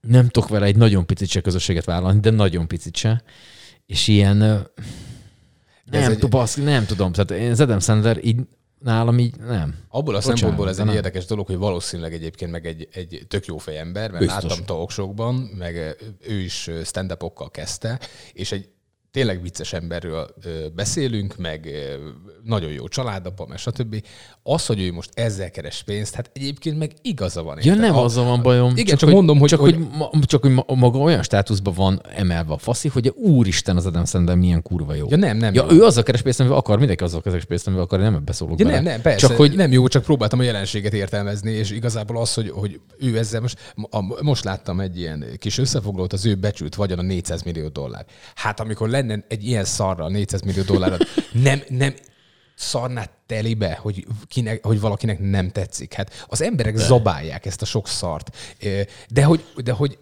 [0.00, 3.22] Nem tudok vele egy nagyon picit se közösséget vállalni, de nagyon picit se.
[3.86, 4.64] És ilyen, De
[5.90, 7.12] nem, egy- tudom, basz, nem tudom.
[7.12, 8.40] Tehát én az Adam Sandler így
[8.78, 9.74] nálam így nem.
[9.88, 10.94] Abból a Bocsánat, szempontból ez egy nem.
[10.94, 14.42] érdekes dolog, hogy valószínűleg egyébként meg egy, egy tök jó fejember, mert Biztos.
[14.42, 17.16] láttam talkshow-ban, meg ő is stand
[17.50, 18.00] kezdte,
[18.32, 18.68] és egy
[19.14, 20.34] tényleg vicces emberről
[20.74, 21.68] beszélünk, meg
[22.44, 24.04] nagyon jó családapa, meg stb.
[24.42, 27.58] Az, hogy ő most ezzel keres pénzt, hát egyébként meg igaza van.
[27.62, 28.72] Ja, nem A- azzal van bajom.
[28.76, 32.00] Igen, csak mondom, hogy- csak, hogy- hogy, ma, csak hogy ma- maga olyan státuszban van
[32.16, 35.06] emelve a faszi, hogy úristen az Adam Sandler milyen kurva jó.
[35.10, 35.76] Ja, nem, nem Ja, jó.
[35.76, 38.58] ő azzal keres pénzt, amivel akar, mindenki azzal keres pénzt, amivel akar, nem ebbe szólok
[38.58, 38.76] Ja, bele.
[38.80, 39.26] nem, nem, persze.
[39.26, 43.18] Csak hogy nem jó, csak próbáltam a jelenséget értelmezni, és igazából az, hogy, hogy ő
[43.18, 43.58] ezzel most,
[43.90, 48.04] a, most láttam egy ilyen kis összefoglalót, az ő becsült vagyon a 400 millió dollár.
[48.34, 51.94] Hát amikor lenne egy ilyen szarra 400 millió dollárod, nem, nem
[52.54, 55.92] szarná telibe, hogy, kinek, hogy valakinek nem tetszik.
[55.92, 58.36] Hát az emberek zabálják ezt a sok szart.
[59.08, 59.98] De hogy, de hogy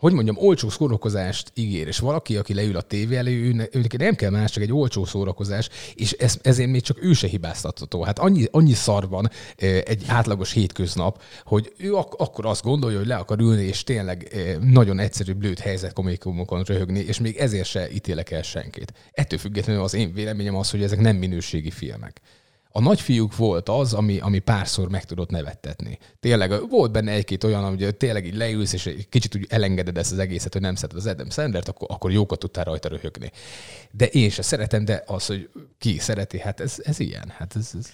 [0.00, 3.32] hogy mondjam, olcsó szórakozást ígér, és valaki, aki leül a tévé elé,
[3.72, 7.26] őnek nem kell más, csak egy olcsó szórakozás, és ez, ezért még csak ő se
[7.26, 8.02] hibáztatható.
[8.02, 9.30] Hát annyi, annyi szar van
[9.84, 14.36] egy átlagos hétköznap, hogy ő ak- akkor azt gondolja, hogy le akar ülni, és tényleg
[14.60, 18.92] nagyon egyszerű, blőd helyzet komikumokon röhögni, és még ezért se ítélek el senkit.
[19.12, 22.20] Ettől függetlenül az én véleményem az, hogy ezek nem minőségi filmek.
[22.72, 25.98] A nagyfiúk volt az, ami, ami párszor meg tudott nevettetni.
[26.20, 30.12] Tényleg volt benne egy-két olyan, hogy tényleg így leülsz, és egy kicsit úgy elengeded ezt
[30.12, 33.30] az egészet, hogy nem szereted az Adam Sandlert, akkor, akkor jókat tudtál rajta röhögni.
[33.90, 37.32] De én se szeretem, de az, hogy ki szereti, hát ez, ez ilyen.
[37.36, 37.86] Hát ez, ez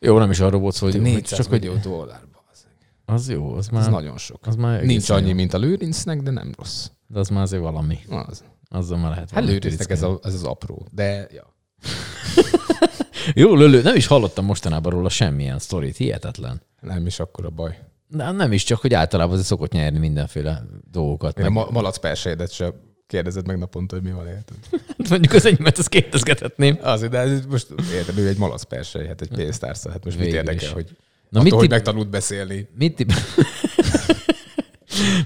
[0.00, 2.44] jó, nem is arról volt szó, hogy, hogy 400 csak hogy millió dollárba.
[2.52, 2.64] Az,
[3.04, 4.46] az jó, az ez már, nagyon sok.
[4.46, 5.34] az már Nincs annyi, jó.
[5.34, 6.86] mint a Lőrincnek, de nem rossz.
[7.06, 7.98] de az már azért valami.
[8.08, 8.44] Az.
[8.70, 10.86] Azzal már lehet Hát valamit Lőrincnek ez, a, ez az apró.
[10.92, 11.56] De ja.
[13.34, 16.62] Jó, lölő, nem is hallottam mostanában róla semmilyen sztorit, hihetetlen.
[16.80, 17.78] nem is akkor a baj.
[18.08, 21.38] De nem is, csak hogy általában azért szokott nyerni mindenféle dolgokat.
[21.38, 22.72] Én a Meg, ma- malac persejédet se
[23.06, 24.56] kérdezed meg naponta, hogy mi van érted.
[25.10, 26.78] mondjuk az enyémet, ezt kérdezgethetném.
[26.82, 30.40] Azért, de most érted, ő egy malac persej, hát egy pénztárca, hát most mit Végül
[30.40, 30.72] érdekel, is.
[30.72, 30.94] hogy Na,
[31.28, 32.68] attól, mit hogy megtanult beszélni.
[32.78, 33.10] Mit tipp...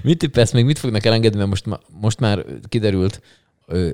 [0.03, 3.21] mit tippelsz még, mit fognak elengedni, mert most, ma, most már kiderült,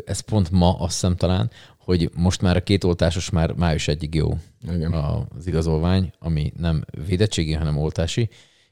[0.05, 4.15] ez pont ma, azt hiszem talán, hogy most már a két oltásos már május egyig
[4.15, 4.37] jó
[4.73, 4.93] Igen.
[4.93, 8.29] az igazolvány, ami nem védettségi, hanem oltási,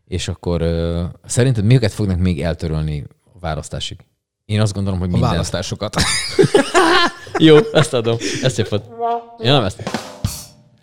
[0.08, 3.04] és akkor ö, szerinted miket fognak még eltörölni
[3.36, 3.98] a választásig?
[4.46, 5.30] Én azt gondolom, hogy A minden.
[5.30, 5.96] választásokat.
[7.38, 8.18] Jó, ezt adom.
[8.42, 8.86] Ezt szép volt.
[9.40, 9.84] Ja, nem ezt.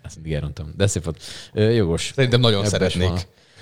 [0.03, 0.71] Ezt mindig elrontam.
[0.77, 1.21] De szép volt.
[1.53, 2.11] Jogos.
[2.15, 3.19] Szerintem nagyon Ebbe is szeretnék van-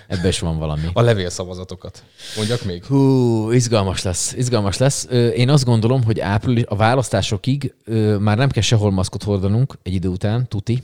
[0.08, 0.88] Ebbe is van valami.
[0.94, 2.04] a levélszavazatokat.
[2.36, 2.84] Mondjak még?
[2.84, 5.08] Hú, izgalmas lesz, izgalmas lesz.
[5.36, 7.74] Én azt gondolom, hogy április, a választásokig
[8.20, 10.84] már nem kell sehol maszkot hordanunk egy idő után, tuti.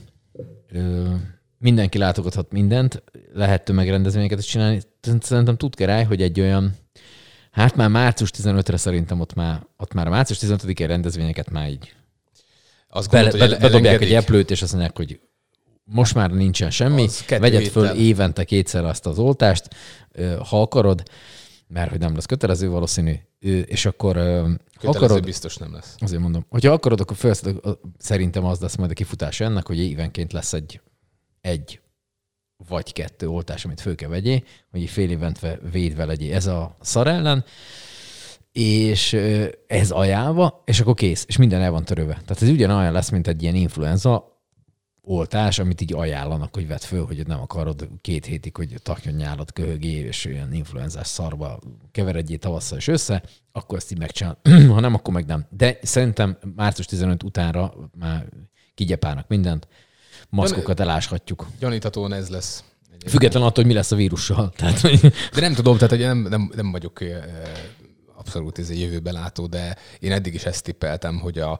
[1.58, 3.02] Mindenki látogathat mindent,
[3.34, 4.80] lehet tömegrendezvényeket is csinálni.
[5.20, 6.74] Szerintem tud király, hogy egy olyan,
[7.50, 11.94] hát már március 15-re szerintem ott már, ott már a március 15-i rendezvényeket már így
[12.88, 15.20] Azt bele, gondolod, be, hogy bedobják egy eplőt, és azt mondják, hogy
[15.92, 17.98] most már nincsen semmi, vegyed föl héttel.
[18.00, 19.68] évente kétszer azt az oltást,
[20.48, 21.02] ha akarod,
[21.68, 23.14] mert hogy nem lesz kötelező valószínű,
[23.64, 25.94] és akkor Kötelező akarod, biztos nem lesz.
[25.98, 27.56] azért mondom, hogyha akarod, akkor felszed,
[27.98, 30.80] szerintem az lesz majd a kifutása ennek, hogy évenként lesz egy,
[31.40, 31.80] egy
[32.68, 36.34] vagy kettő oltás, amit föl kell vegyél, hogy fél évente védve legyél.
[36.34, 37.44] Ez a szar ellen,
[38.52, 39.12] és
[39.66, 42.12] ez ajánlva, és akkor kész, és minden el van törőve.
[42.12, 44.39] Tehát ez ugyanolyan lesz, mint egy ilyen influenza
[45.02, 49.52] oltás, amit így ajánlanak, hogy vedd föl, hogy nem akarod két hétig, hogy takjon nyálat
[49.52, 51.58] köhögél, és olyan influenzás szarba
[51.92, 54.38] keveredjél tavasszal és össze, akkor ezt így megcsinál.
[54.74, 55.46] ha nem, akkor meg nem.
[55.50, 58.26] De szerintem március 15 utánra már
[58.74, 59.68] kigyepálnak mindent,
[60.28, 61.46] maszkokat eláshatjuk.
[61.58, 62.64] Gyaníthatóan ez lesz.
[63.06, 64.52] Független attól, hogy mi lesz a vírussal.
[64.56, 65.00] Tehát, hogy
[65.34, 67.22] De nem tudom, tehát hogy nem, nem, nem vagyok eh,
[68.16, 71.52] abszolút ez egy jövőbe látó, de én eddig is ezt tippeltem, hogy a,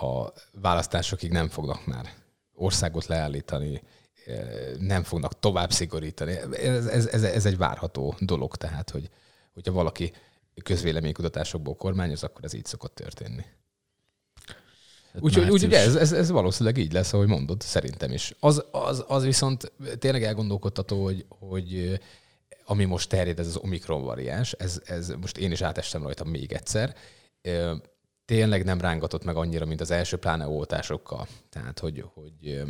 [0.00, 2.21] a választásokig nem fognak már
[2.54, 3.82] országot leállítani.
[4.78, 6.32] nem fognak tovább szigorítani.
[6.52, 9.08] Ez, ez, ez, ez egy várható dolog, tehát, hogy
[9.54, 10.12] hogyha valaki
[10.62, 13.44] közvéleménykutatásokból kormányoz, akkor ez így szokott történni.
[15.12, 18.34] Hát Úgyhogy úgy, ez, ez, ez valószínűleg így lesz, ahogy mondod, szerintem is.
[18.40, 22.00] Az, az, az viszont tényleg elgondolkodtató, hogy, hogy
[22.64, 26.52] ami most terjed, ez az Omikron variáns, ez, ez most én is átestem rajta még
[26.52, 26.96] egyszer,
[28.32, 31.26] tényleg nem rángatott meg annyira, mint az első pláne oltásokkal.
[31.50, 32.62] Tehát, hogy, hogy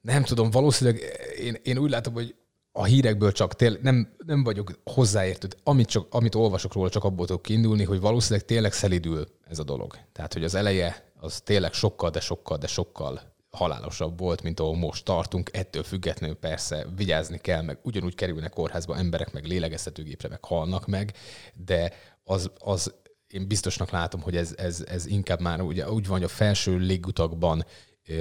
[0.00, 1.02] nem tudom, valószínűleg
[1.38, 2.34] én, én úgy látom, hogy
[2.72, 5.48] a hírekből csak tényleg nem, nem vagyok hozzáértő.
[5.62, 9.64] Amit, csak, amit olvasok róla, csak abból tudok kiindulni, hogy valószínűleg tényleg szelidül ez a
[9.64, 9.98] dolog.
[10.12, 14.76] Tehát, hogy az eleje az tényleg sokkal, de sokkal, de sokkal halálosabb volt, mint ahol
[14.76, 15.50] most tartunk.
[15.52, 21.12] Ettől függetlenül persze vigyázni kell, meg ugyanúgy kerülnek kórházba emberek, meg lélegeztetőgépre, meg halnak meg,
[21.54, 21.92] de
[22.24, 22.94] az, az
[23.28, 26.76] én biztosnak látom, hogy ez, ez, ez inkább már ugye, úgy van, hogy a felső
[26.76, 27.64] légutakban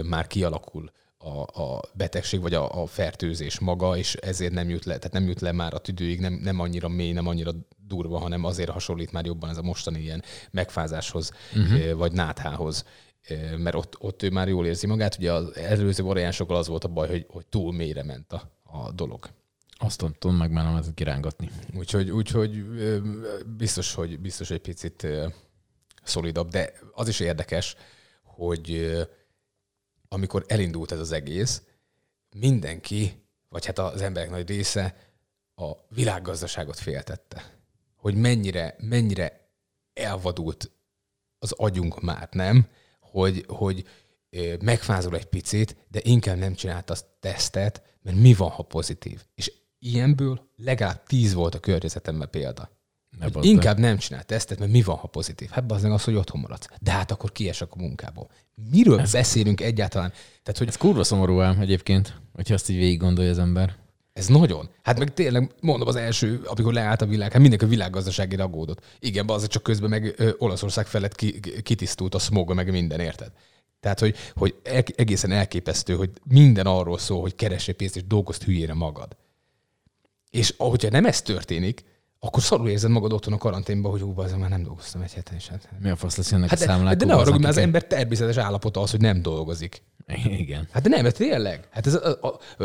[0.04, 4.98] már kialakul a, a betegség, vagy a, a fertőzés maga, és ezért nem jut le,
[4.98, 8.44] tehát nem jut le már a tüdőig, nem, nem annyira mély, nem annyira durva, hanem
[8.44, 11.91] azért hasonlít már jobban ez a mostani ilyen megfázáshoz, uh-huh.
[11.91, 12.86] vagy náthához
[13.58, 15.18] mert ott, ott ő már jól érzi magát.
[15.18, 18.91] Ugye az előző variánsokkal az volt a baj, hogy, hogy túl mélyre ment a, a
[18.91, 19.30] dolog.
[19.77, 21.49] Azt tudom meg már nem lehet kirángatni.
[21.73, 22.65] Úgyhogy, úgyhogy
[23.57, 25.07] biztos, hogy biztos egy picit
[26.03, 27.75] szolidabb, de az is érdekes,
[28.23, 28.97] hogy
[30.07, 31.61] amikor elindult ez az egész,
[32.39, 34.95] mindenki, vagy hát az emberek nagy része
[35.55, 37.53] a világgazdaságot féltette.
[37.95, 39.49] Hogy mennyire, mennyire
[39.93, 40.71] elvadult
[41.39, 42.67] az agyunk már, nem?
[42.99, 43.88] Hogy, hogy
[44.61, 49.25] megfázol egy picit, de inkább nem csinált azt tesztet, mert mi van, ha pozitív?
[49.35, 52.69] És ilyenből legalább tíz volt a környezetemben példa.
[53.19, 55.49] Ne hogy inkább nem csinál tesztet, mert mi van, ha pozitív?
[55.49, 56.67] Hát az az, hogy otthon maradsz.
[56.81, 58.29] De hát akkor kiesek a munkából.
[58.71, 60.09] Miről ez, beszélünk egyáltalán?
[60.43, 60.67] Tehát, hogy...
[60.67, 63.75] Ez kurva szomorú ám egyébként, hogyha azt így végig gondolja az ember.
[64.13, 64.69] Ez nagyon.
[64.83, 68.85] Hát meg tényleg mondom az első, amikor leállt a világ, hát mindenki a világgazdasági ragódott.
[68.99, 73.31] Igen, az csak közben meg ö, Olaszország felett ki, kitisztult a smog, meg minden, érted?
[73.79, 74.55] Tehát, hogy, hogy
[74.95, 79.15] egészen elképesztő, hogy minden arról szól, hogy keressél pénzt és dolgozd hülyére magad.
[80.36, 81.84] És ahogyha nem ez történik,
[82.19, 85.36] akkor szarul érzed magad otthon a karanténban, hogy hú, azért már nem dolgoztam egy heten
[85.36, 85.48] is.
[85.48, 85.69] Hát.
[85.80, 86.98] Mi a fasz lesz ennek hát a számlák?
[86.98, 89.84] De, de ne arra, hogy az ember természetes állapota az, hogy nem dolgozik.
[90.39, 90.67] Igen.
[90.71, 91.67] Hát de nem, mert tényleg.
[91.71, 92.63] Hát ez a, a, a,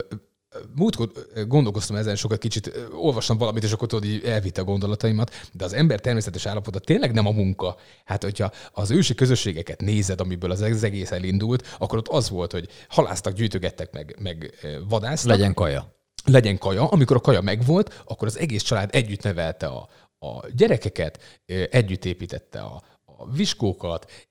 [0.75, 1.11] múltkor
[1.47, 5.73] gondolkoztam ezen sokat, kicsit olvastam valamit, és akkor tudod, így elvitte a gondolataimat, de az
[5.73, 7.77] ember természetes állapota tényleg nem a munka.
[8.05, 12.69] Hát, hogyha az ősi közösségeket nézed, amiből az egész elindult, akkor ott az volt, hogy
[12.89, 14.55] halásztak, gyűjtögettek, meg, meg
[14.89, 15.31] vadásztak.
[15.31, 16.89] Legyen kaja legyen kaja.
[16.89, 22.61] Amikor a kaja megvolt, akkor az egész család együtt nevelte a, a gyerekeket, együtt építette
[22.61, 24.29] a, a viskókat,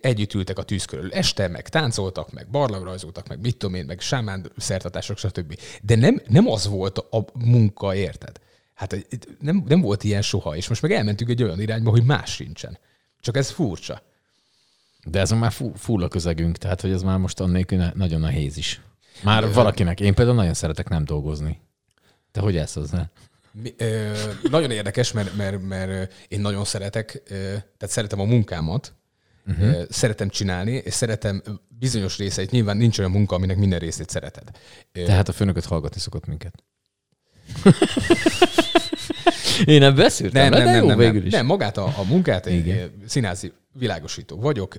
[0.00, 1.12] együtt ültek a tűz körül.
[1.12, 5.58] Este meg táncoltak, meg barlangrajzoltak, meg mit tudom én, meg sámán szertatások, stb.
[5.82, 8.40] De nem, nem az volt a munka, érted?
[8.74, 9.06] Hát
[9.40, 12.78] nem, nem volt ilyen soha, és most meg elmentünk egy olyan irányba, hogy más sincsen.
[13.20, 14.02] Csak ez furcsa.
[15.04, 18.80] De ez már full a közegünk, tehát hogy ez már most annélkül nagyon nehéz is.
[19.22, 20.00] Már ö, valakinek.
[20.00, 21.60] Én például nagyon szeretek nem dolgozni.
[22.30, 23.10] Te hogy ezt hozzá?
[23.52, 24.12] Mi, ö,
[24.50, 28.94] nagyon érdekes, mert, mert, mert én nagyon szeretek, ö, tehát szeretem a munkámat,
[29.46, 29.82] uh-huh.
[29.88, 31.42] szeretem csinálni, és szeretem
[31.78, 34.50] bizonyos részeit, nyilván nincs olyan munka, aminek minden részét szereted.
[34.92, 36.54] Tehát a főnököt hallgatni szokott minket.
[39.64, 43.52] Én nem beszéltem, nem, nem, nem, nem, nem, nem, magát a, a munkát, én színházi
[43.72, 44.74] világosító vagyok,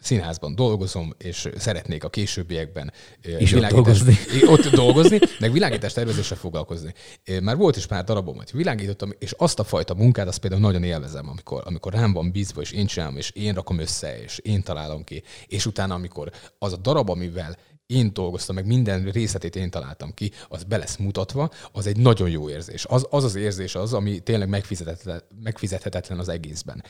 [0.00, 4.16] színházban dolgozom, és szeretnék a későbbiekben és ott dolgozni.
[4.54, 6.94] ott dolgozni, meg világítás tervezéssel foglalkozni.
[7.42, 10.82] Már volt is pár darabom, hogy világítottam, és azt a fajta munkát, azt például nagyon
[10.82, 14.62] élvezem, amikor, amikor rám van bízva, és én csinálom, és én rakom össze, és én
[14.62, 17.56] találom ki, és utána, amikor az a darab, amivel
[17.90, 22.30] én dolgoztam, meg minden részletét én találtam ki, az be lesz mutatva, az egy nagyon
[22.30, 22.84] jó érzés.
[22.84, 26.84] Az az, az érzés az, ami tényleg megfizethetetlen, megfizethetetlen az egészben.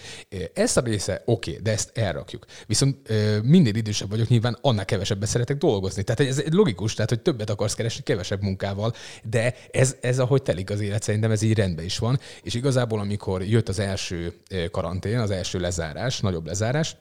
[0.54, 2.46] Ezt a része oké, okay, de ezt elrakjuk.
[2.66, 3.08] Viszont
[3.42, 6.02] minél idősebb vagyok, nyilván annál kevesebben szeretek dolgozni.
[6.02, 10.70] Tehát ez logikus, tehát hogy többet akarsz keresni kevesebb munkával, de ez, ez ahogy telik
[10.70, 12.20] az élet, szerintem ez így rendben is van.
[12.42, 14.34] És igazából, amikor jött az első
[14.70, 16.96] karantén, az első lezárás, nagyobb lezárás,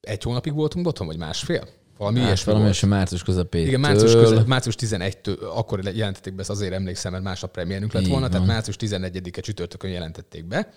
[0.00, 1.68] egy hónapig voltunk otthon, vagy másfél?
[2.00, 2.86] Valami hát, ilyesmi valami volt.
[2.86, 3.66] március közepén.
[3.66, 8.06] Igen, március, közep, március 11-től, akkor jelentették be, ezt azért emlékszem, mert másnap premierünk lett
[8.06, 10.72] volna, tehát március 11-e csütörtökön jelentették be,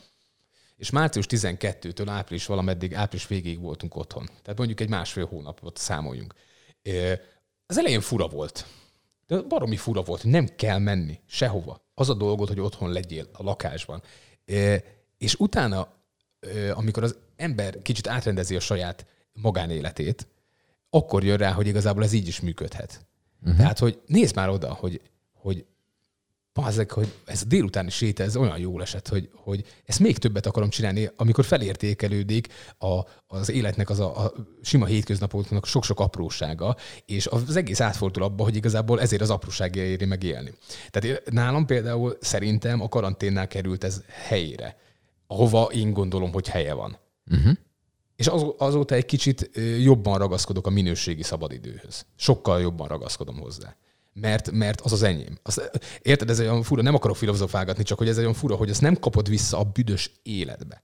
[0.77, 4.25] és március 12-től április valameddig, április végéig voltunk otthon.
[4.25, 6.33] Tehát mondjuk egy másfél hónapot számoljunk.
[7.65, 8.65] Az elején fura volt.
[9.27, 11.85] De baromi fura volt, nem kell menni sehova.
[11.93, 14.01] Az a dolgod, hogy otthon legyél a lakásban.
[15.17, 15.87] És utána,
[16.73, 20.27] amikor az ember kicsit átrendezi a saját magánéletét,
[20.95, 23.05] akkor jön rá, hogy igazából ez így is működhet.
[23.41, 23.57] Uh-huh.
[23.57, 25.01] Tehát, hogy nézd már oda, hogy,
[25.33, 25.65] hogy
[26.53, 30.45] Bazzek, hogy ez a délutáni séta, ez olyan jól esett, hogy, hogy ezt még többet
[30.45, 36.75] akarom csinálni, amikor felértékelődik a, az életnek az a, a sima hétköznapoknak sok-sok aprósága,
[37.05, 40.53] és az egész átfordul abba, hogy igazából ezért az apróságja éri meg élni.
[40.89, 44.77] Tehát nálam például szerintem a karanténnál került ez helyére,
[45.27, 46.97] ahova én gondolom, hogy helye van.
[47.31, 47.53] Uh-huh.
[48.15, 49.49] És az, azóta egy kicsit
[49.79, 52.05] jobban ragaszkodok a minőségi szabadidőhöz.
[52.15, 53.75] Sokkal jobban ragaszkodom hozzá
[54.13, 55.37] mert, mert az az enyém.
[55.43, 55.69] Az,
[56.01, 58.69] érted, ez egy olyan fura, nem akarok filozofálgatni, csak hogy ez egy olyan fura, hogy
[58.69, 60.83] ezt nem kapod vissza a büdös életbe.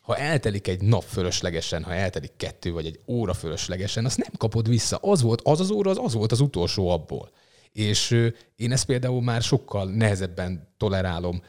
[0.00, 4.68] Ha eltelik egy nap fölöslegesen, ha eltelik kettő vagy egy óra fölöslegesen, azt nem kapod
[4.68, 4.96] vissza.
[4.96, 7.30] Az volt, az az óra, az az volt az utolsó abból.
[7.72, 11.42] És én ezt például már sokkal nehezebben tolerálom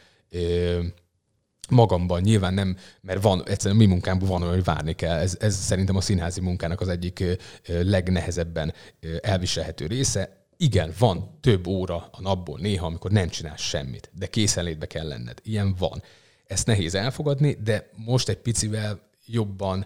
[1.69, 2.21] magamban.
[2.21, 5.17] Nyilván nem, mert van, egyszerűen mi munkámban van hogy várni kell.
[5.17, 7.23] Ez, ez szerintem a színházi munkának az egyik
[7.67, 8.73] legnehezebben
[9.21, 14.85] elviselhető része igen, van több óra a napból néha, amikor nem csinálsz semmit, de készenlétbe
[14.85, 15.39] kell lenned.
[15.43, 16.03] Ilyen van.
[16.45, 19.85] Ezt nehéz elfogadni, de most egy picivel jobban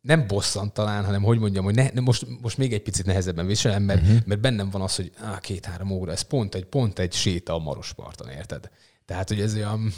[0.00, 3.82] nem bosszant talán, hanem hogy mondjam, hogy ne, most, most még egy picit nehezebben viselem,
[3.82, 4.18] mert, uh-huh.
[4.26, 7.58] mert bennem van az, hogy á, két-három óra, ez pont egy, pont egy séta a
[7.58, 8.70] Marosparton, érted?
[9.04, 9.92] Tehát, hogy ez olyan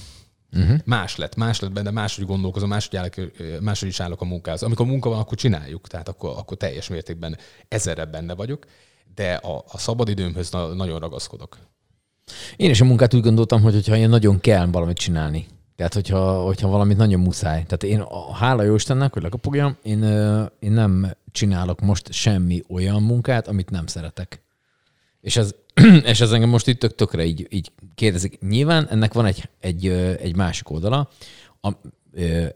[0.53, 0.78] uh-huh.
[0.84, 3.14] más lett, más lett benne, máshogy gondolkozom, máshogy, állok,
[3.61, 4.62] máshogy is állok a munkához.
[4.62, 7.38] Amikor munka van, akkor csináljuk, tehát akkor, akkor teljes mértékben
[7.68, 8.66] ezerre benne vagyok
[9.14, 11.59] de a, a szabadidőmhöz na, nagyon ragaszkodok.
[12.57, 15.46] Én is a munkát úgy gondoltam, hogy hogyha én nagyon kell valamit csinálni,
[15.76, 17.64] tehát hogyha, hogyha valamit nagyon muszáj.
[17.64, 20.03] Tehát én, a, hála jó Istennek, hogy lekapogjam, én,
[20.59, 24.42] én nem csinálok most semmi olyan munkát, amit nem szeretek.
[25.20, 25.54] És ez,
[26.04, 28.38] és ez engem most itt tök tökre így, így kérdezik.
[28.40, 29.86] Nyilván ennek van egy, egy,
[30.20, 31.08] egy másik oldala,
[31.60, 31.70] a,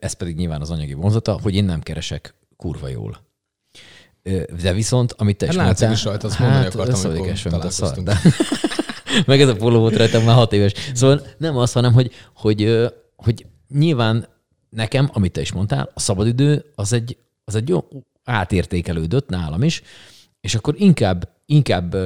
[0.00, 3.20] ez pedig nyilván az anyagi vonzata, hogy én nem keresek kurva jól.
[4.62, 5.92] De viszont, amit te hát is mondtál...
[5.92, 8.20] is rajta, azt mondani hát, akartam, amikor a szar, de...
[9.26, 10.72] Meg ez a póló volt rajtam már hat éves.
[10.94, 14.28] Szóval nem az, hanem hogy, hogy, hogy nyilván
[14.70, 17.88] nekem, amit te is mondtál, a szabadidő az egy, az egy jó
[18.24, 19.82] átértékelődött nálam is,
[20.40, 21.96] és akkor inkább, inkább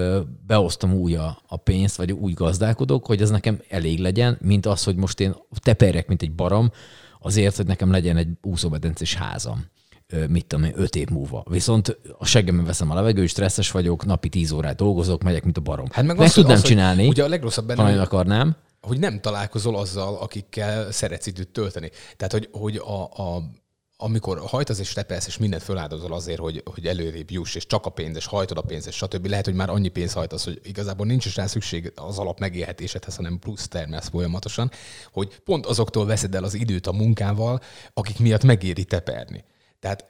[0.47, 4.85] beosztom úgy a, a pénzt, vagy úgy gazdálkodok, hogy ez nekem elég legyen, mint az,
[4.85, 6.71] hogy most én teperjek, mint egy barom,
[7.21, 9.65] azért, hogy nekem legyen egy úszóbedencés házam
[10.29, 11.45] mit tudom én, öt év múlva.
[11.51, 15.61] Viszont a seggemben veszem a levegőt, stresszes vagyok, napi tíz órát dolgozok, megyek, mint a
[15.61, 15.87] barom.
[15.91, 18.57] Hát meg, meg az, tudnám az, csinálni, ugye a legrosszabb benne, ha akarnám.
[18.81, 21.91] Hogy nem találkozol azzal, akikkel szeretsz időt tölteni.
[22.17, 23.43] Tehát, hogy, hogy a, a
[24.01, 27.91] amikor hajtasz és tepelsz, és mindent föláldozol azért, hogy, hogy előrébb juss, és csak a
[27.91, 29.27] pénz, és hajtod a pénzt, és stb.
[29.27, 33.17] Lehet, hogy már annyi pénz hajtasz, hogy igazából nincs is rá szükség az alap megélhetésedhez,
[33.17, 34.71] hanem plusz termelsz folyamatosan,
[35.13, 37.61] hogy pont azoktól veszed el az időt a munkával,
[37.95, 39.45] akik miatt megéri teperni.
[39.81, 40.07] Tehát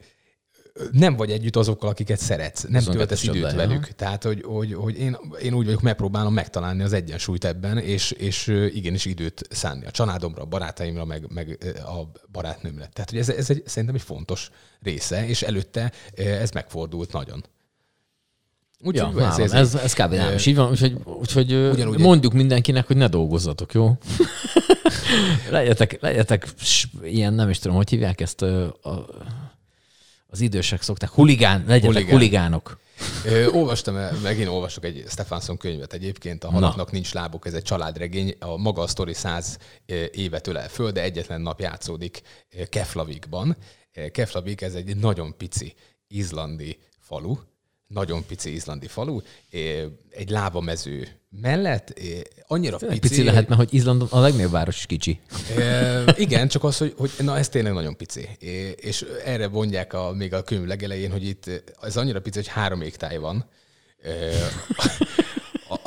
[0.91, 3.85] nem vagy együtt azokkal, akiket szeretsz, nem töltesz időt le, velük.
[3.85, 3.93] Ha?
[3.95, 8.47] Tehát, hogy, hogy, hogy én, én úgy vagyok, megpróbálom megtalálni az egyensúlyt ebben, és, és
[8.73, 12.89] igenis időt szánni a családomra, a barátaimra, meg, meg a barátnőmre.
[12.93, 14.49] Tehát, hogy ez, ez egy, szerintem egy fontos
[14.81, 17.43] része, és előtte ez megfordult nagyon.
[18.81, 20.13] Úgy, ja, ez, ez, ez, ez kb.
[20.13, 22.39] nem is így van, úgyhogy, úgyhogy ugyanúgy mondjuk egy...
[22.39, 23.97] mindenkinek, hogy ne dolgozzatok, jó?
[25.49, 26.47] legyetek, legyetek
[27.03, 29.05] ilyen, nem is tudom, hogy hívják ezt a, a
[30.29, 32.11] az idősek szokták, huligán, legyetek huligán.
[32.11, 32.79] huligánok.
[33.25, 36.91] Ö, olvastam, megint olvasok egy Stefanson könyvet egyébként, a halaknak Na.
[36.91, 39.57] nincs lábuk, ez egy családregény, a maga a sztori száz
[40.11, 42.21] évet ölel föl, de egyetlen nap játszódik
[42.69, 43.57] Keflavikban.
[44.11, 45.73] Keflavik ez egy nagyon pici
[46.07, 47.35] izlandi falu,
[47.89, 49.19] nagyon pici izlandi falu,
[50.09, 51.99] egy lábamező mellett,
[52.47, 52.99] annyira pici.
[52.99, 55.19] Pici lehet, mert hogy Izland a legnagyobb város is kicsi.
[56.15, 58.29] igen, csak az, hogy, hogy na ez tényleg nagyon pici.
[58.75, 62.81] És erre mondják a, még a könyv legelején, hogy itt ez annyira pici, hogy három
[62.81, 63.45] égtáj van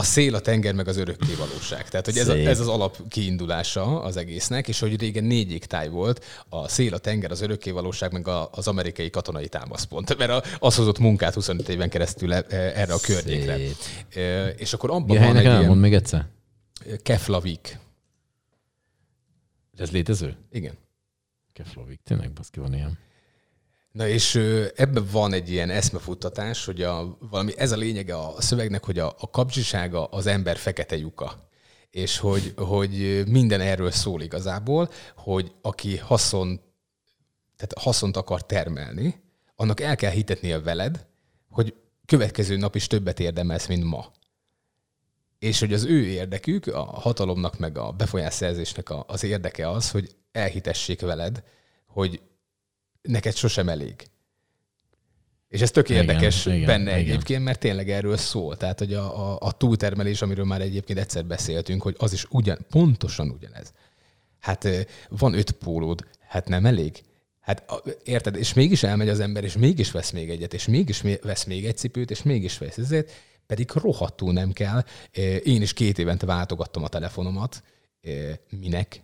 [0.02, 1.88] a szél, a tenger, meg az örökké valóság.
[1.88, 5.88] Tehát, hogy ez, a, ez az alap kiindulása az egésznek, és hogy régen négy égtáj
[5.88, 10.16] volt, a szél, a tenger, az örökké valóság, meg a, az amerikai katonai támaszpont.
[10.18, 13.56] Mert az hozott munkát 25 éven keresztül e, erre a környékre.
[13.56, 13.76] Szép.
[14.56, 15.76] És akkor abban van egy ilyen...
[15.76, 16.26] még egyszer.
[17.02, 17.78] Keflavik.
[19.76, 20.36] Ez létező?
[20.52, 20.74] Igen.
[21.52, 22.98] Keflavik, tényleg baszki van ilyen.
[23.92, 24.34] Na és
[24.76, 29.14] ebben van egy ilyen eszmefuttatás, hogy a, valami, ez a lényege a szövegnek, hogy a,
[29.18, 31.48] a kapcsisága az ember fekete lyuka.
[31.90, 36.60] És hogy, hogy minden erről szól igazából, hogy aki haszon,
[37.56, 39.22] tehát haszont akar termelni,
[39.56, 41.06] annak el kell hitetnie veled,
[41.50, 41.74] hogy
[42.06, 44.12] következő nap is többet érdemelsz, mint ma.
[45.38, 51.00] És hogy az ő érdekük, a hatalomnak meg a befolyásszerzésnek az érdeke az, hogy elhitessék
[51.00, 51.42] veled,
[51.86, 52.20] hogy
[53.02, 54.06] neked sosem elég.
[55.48, 57.12] És ez tök érdekes Igen, igen, igen, benne igen.
[57.12, 58.56] egyébként, mert tényleg erről szól.
[58.56, 62.58] Tehát, hogy a, a, a túltermelés, amiről már egyébként egyszer beszéltünk, hogy az is ugyan,
[62.70, 63.72] pontosan ugyanez.
[64.40, 64.68] Hát
[65.08, 67.02] van öt pólód, hát nem elég?
[67.40, 67.64] Hát
[68.04, 71.44] érted, és mégis elmegy az ember, és mégis vesz még egyet, és mégis mé- vesz
[71.44, 73.12] még egy cipőt, és mégis vesz ezért,
[73.46, 74.84] pedig rohadtul nem kell.
[75.42, 77.62] Én is két évente váltogattam a telefonomat.
[78.60, 79.02] Minek?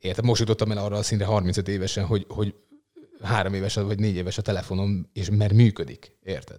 [0.00, 2.54] Érted, most jutottam el arra a szintre 35 évesen, hogy, hogy
[3.24, 6.16] három éves vagy négy éves a telefonom, és mert működik.
[6.22, 6.58] Érted?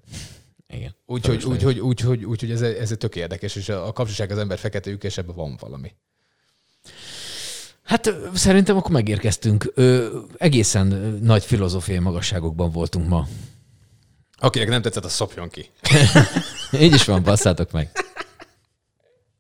[0.68, 0.96] Igen.
[1.06, 4.32] Úgyhogy úgy, úgy, úgy, úgy, úgy, úgy ez, ez tök érdekes, és a a kapcsolatság
[4.32, 5.92] az ember fekete lyuk, és ebben van valami.
[7.84, 9.72] Hát szerintem akkor megérkeztünk.
[9.76, 10.88] Ö, egészen
[11.22, 13.28] nagy filozófiai magasságokban voltunk ma.
[14.38, 15.70] Akinek nem tetszett, az szopjon ki.
[16.86, 17.92] Így is van, basszátok meg.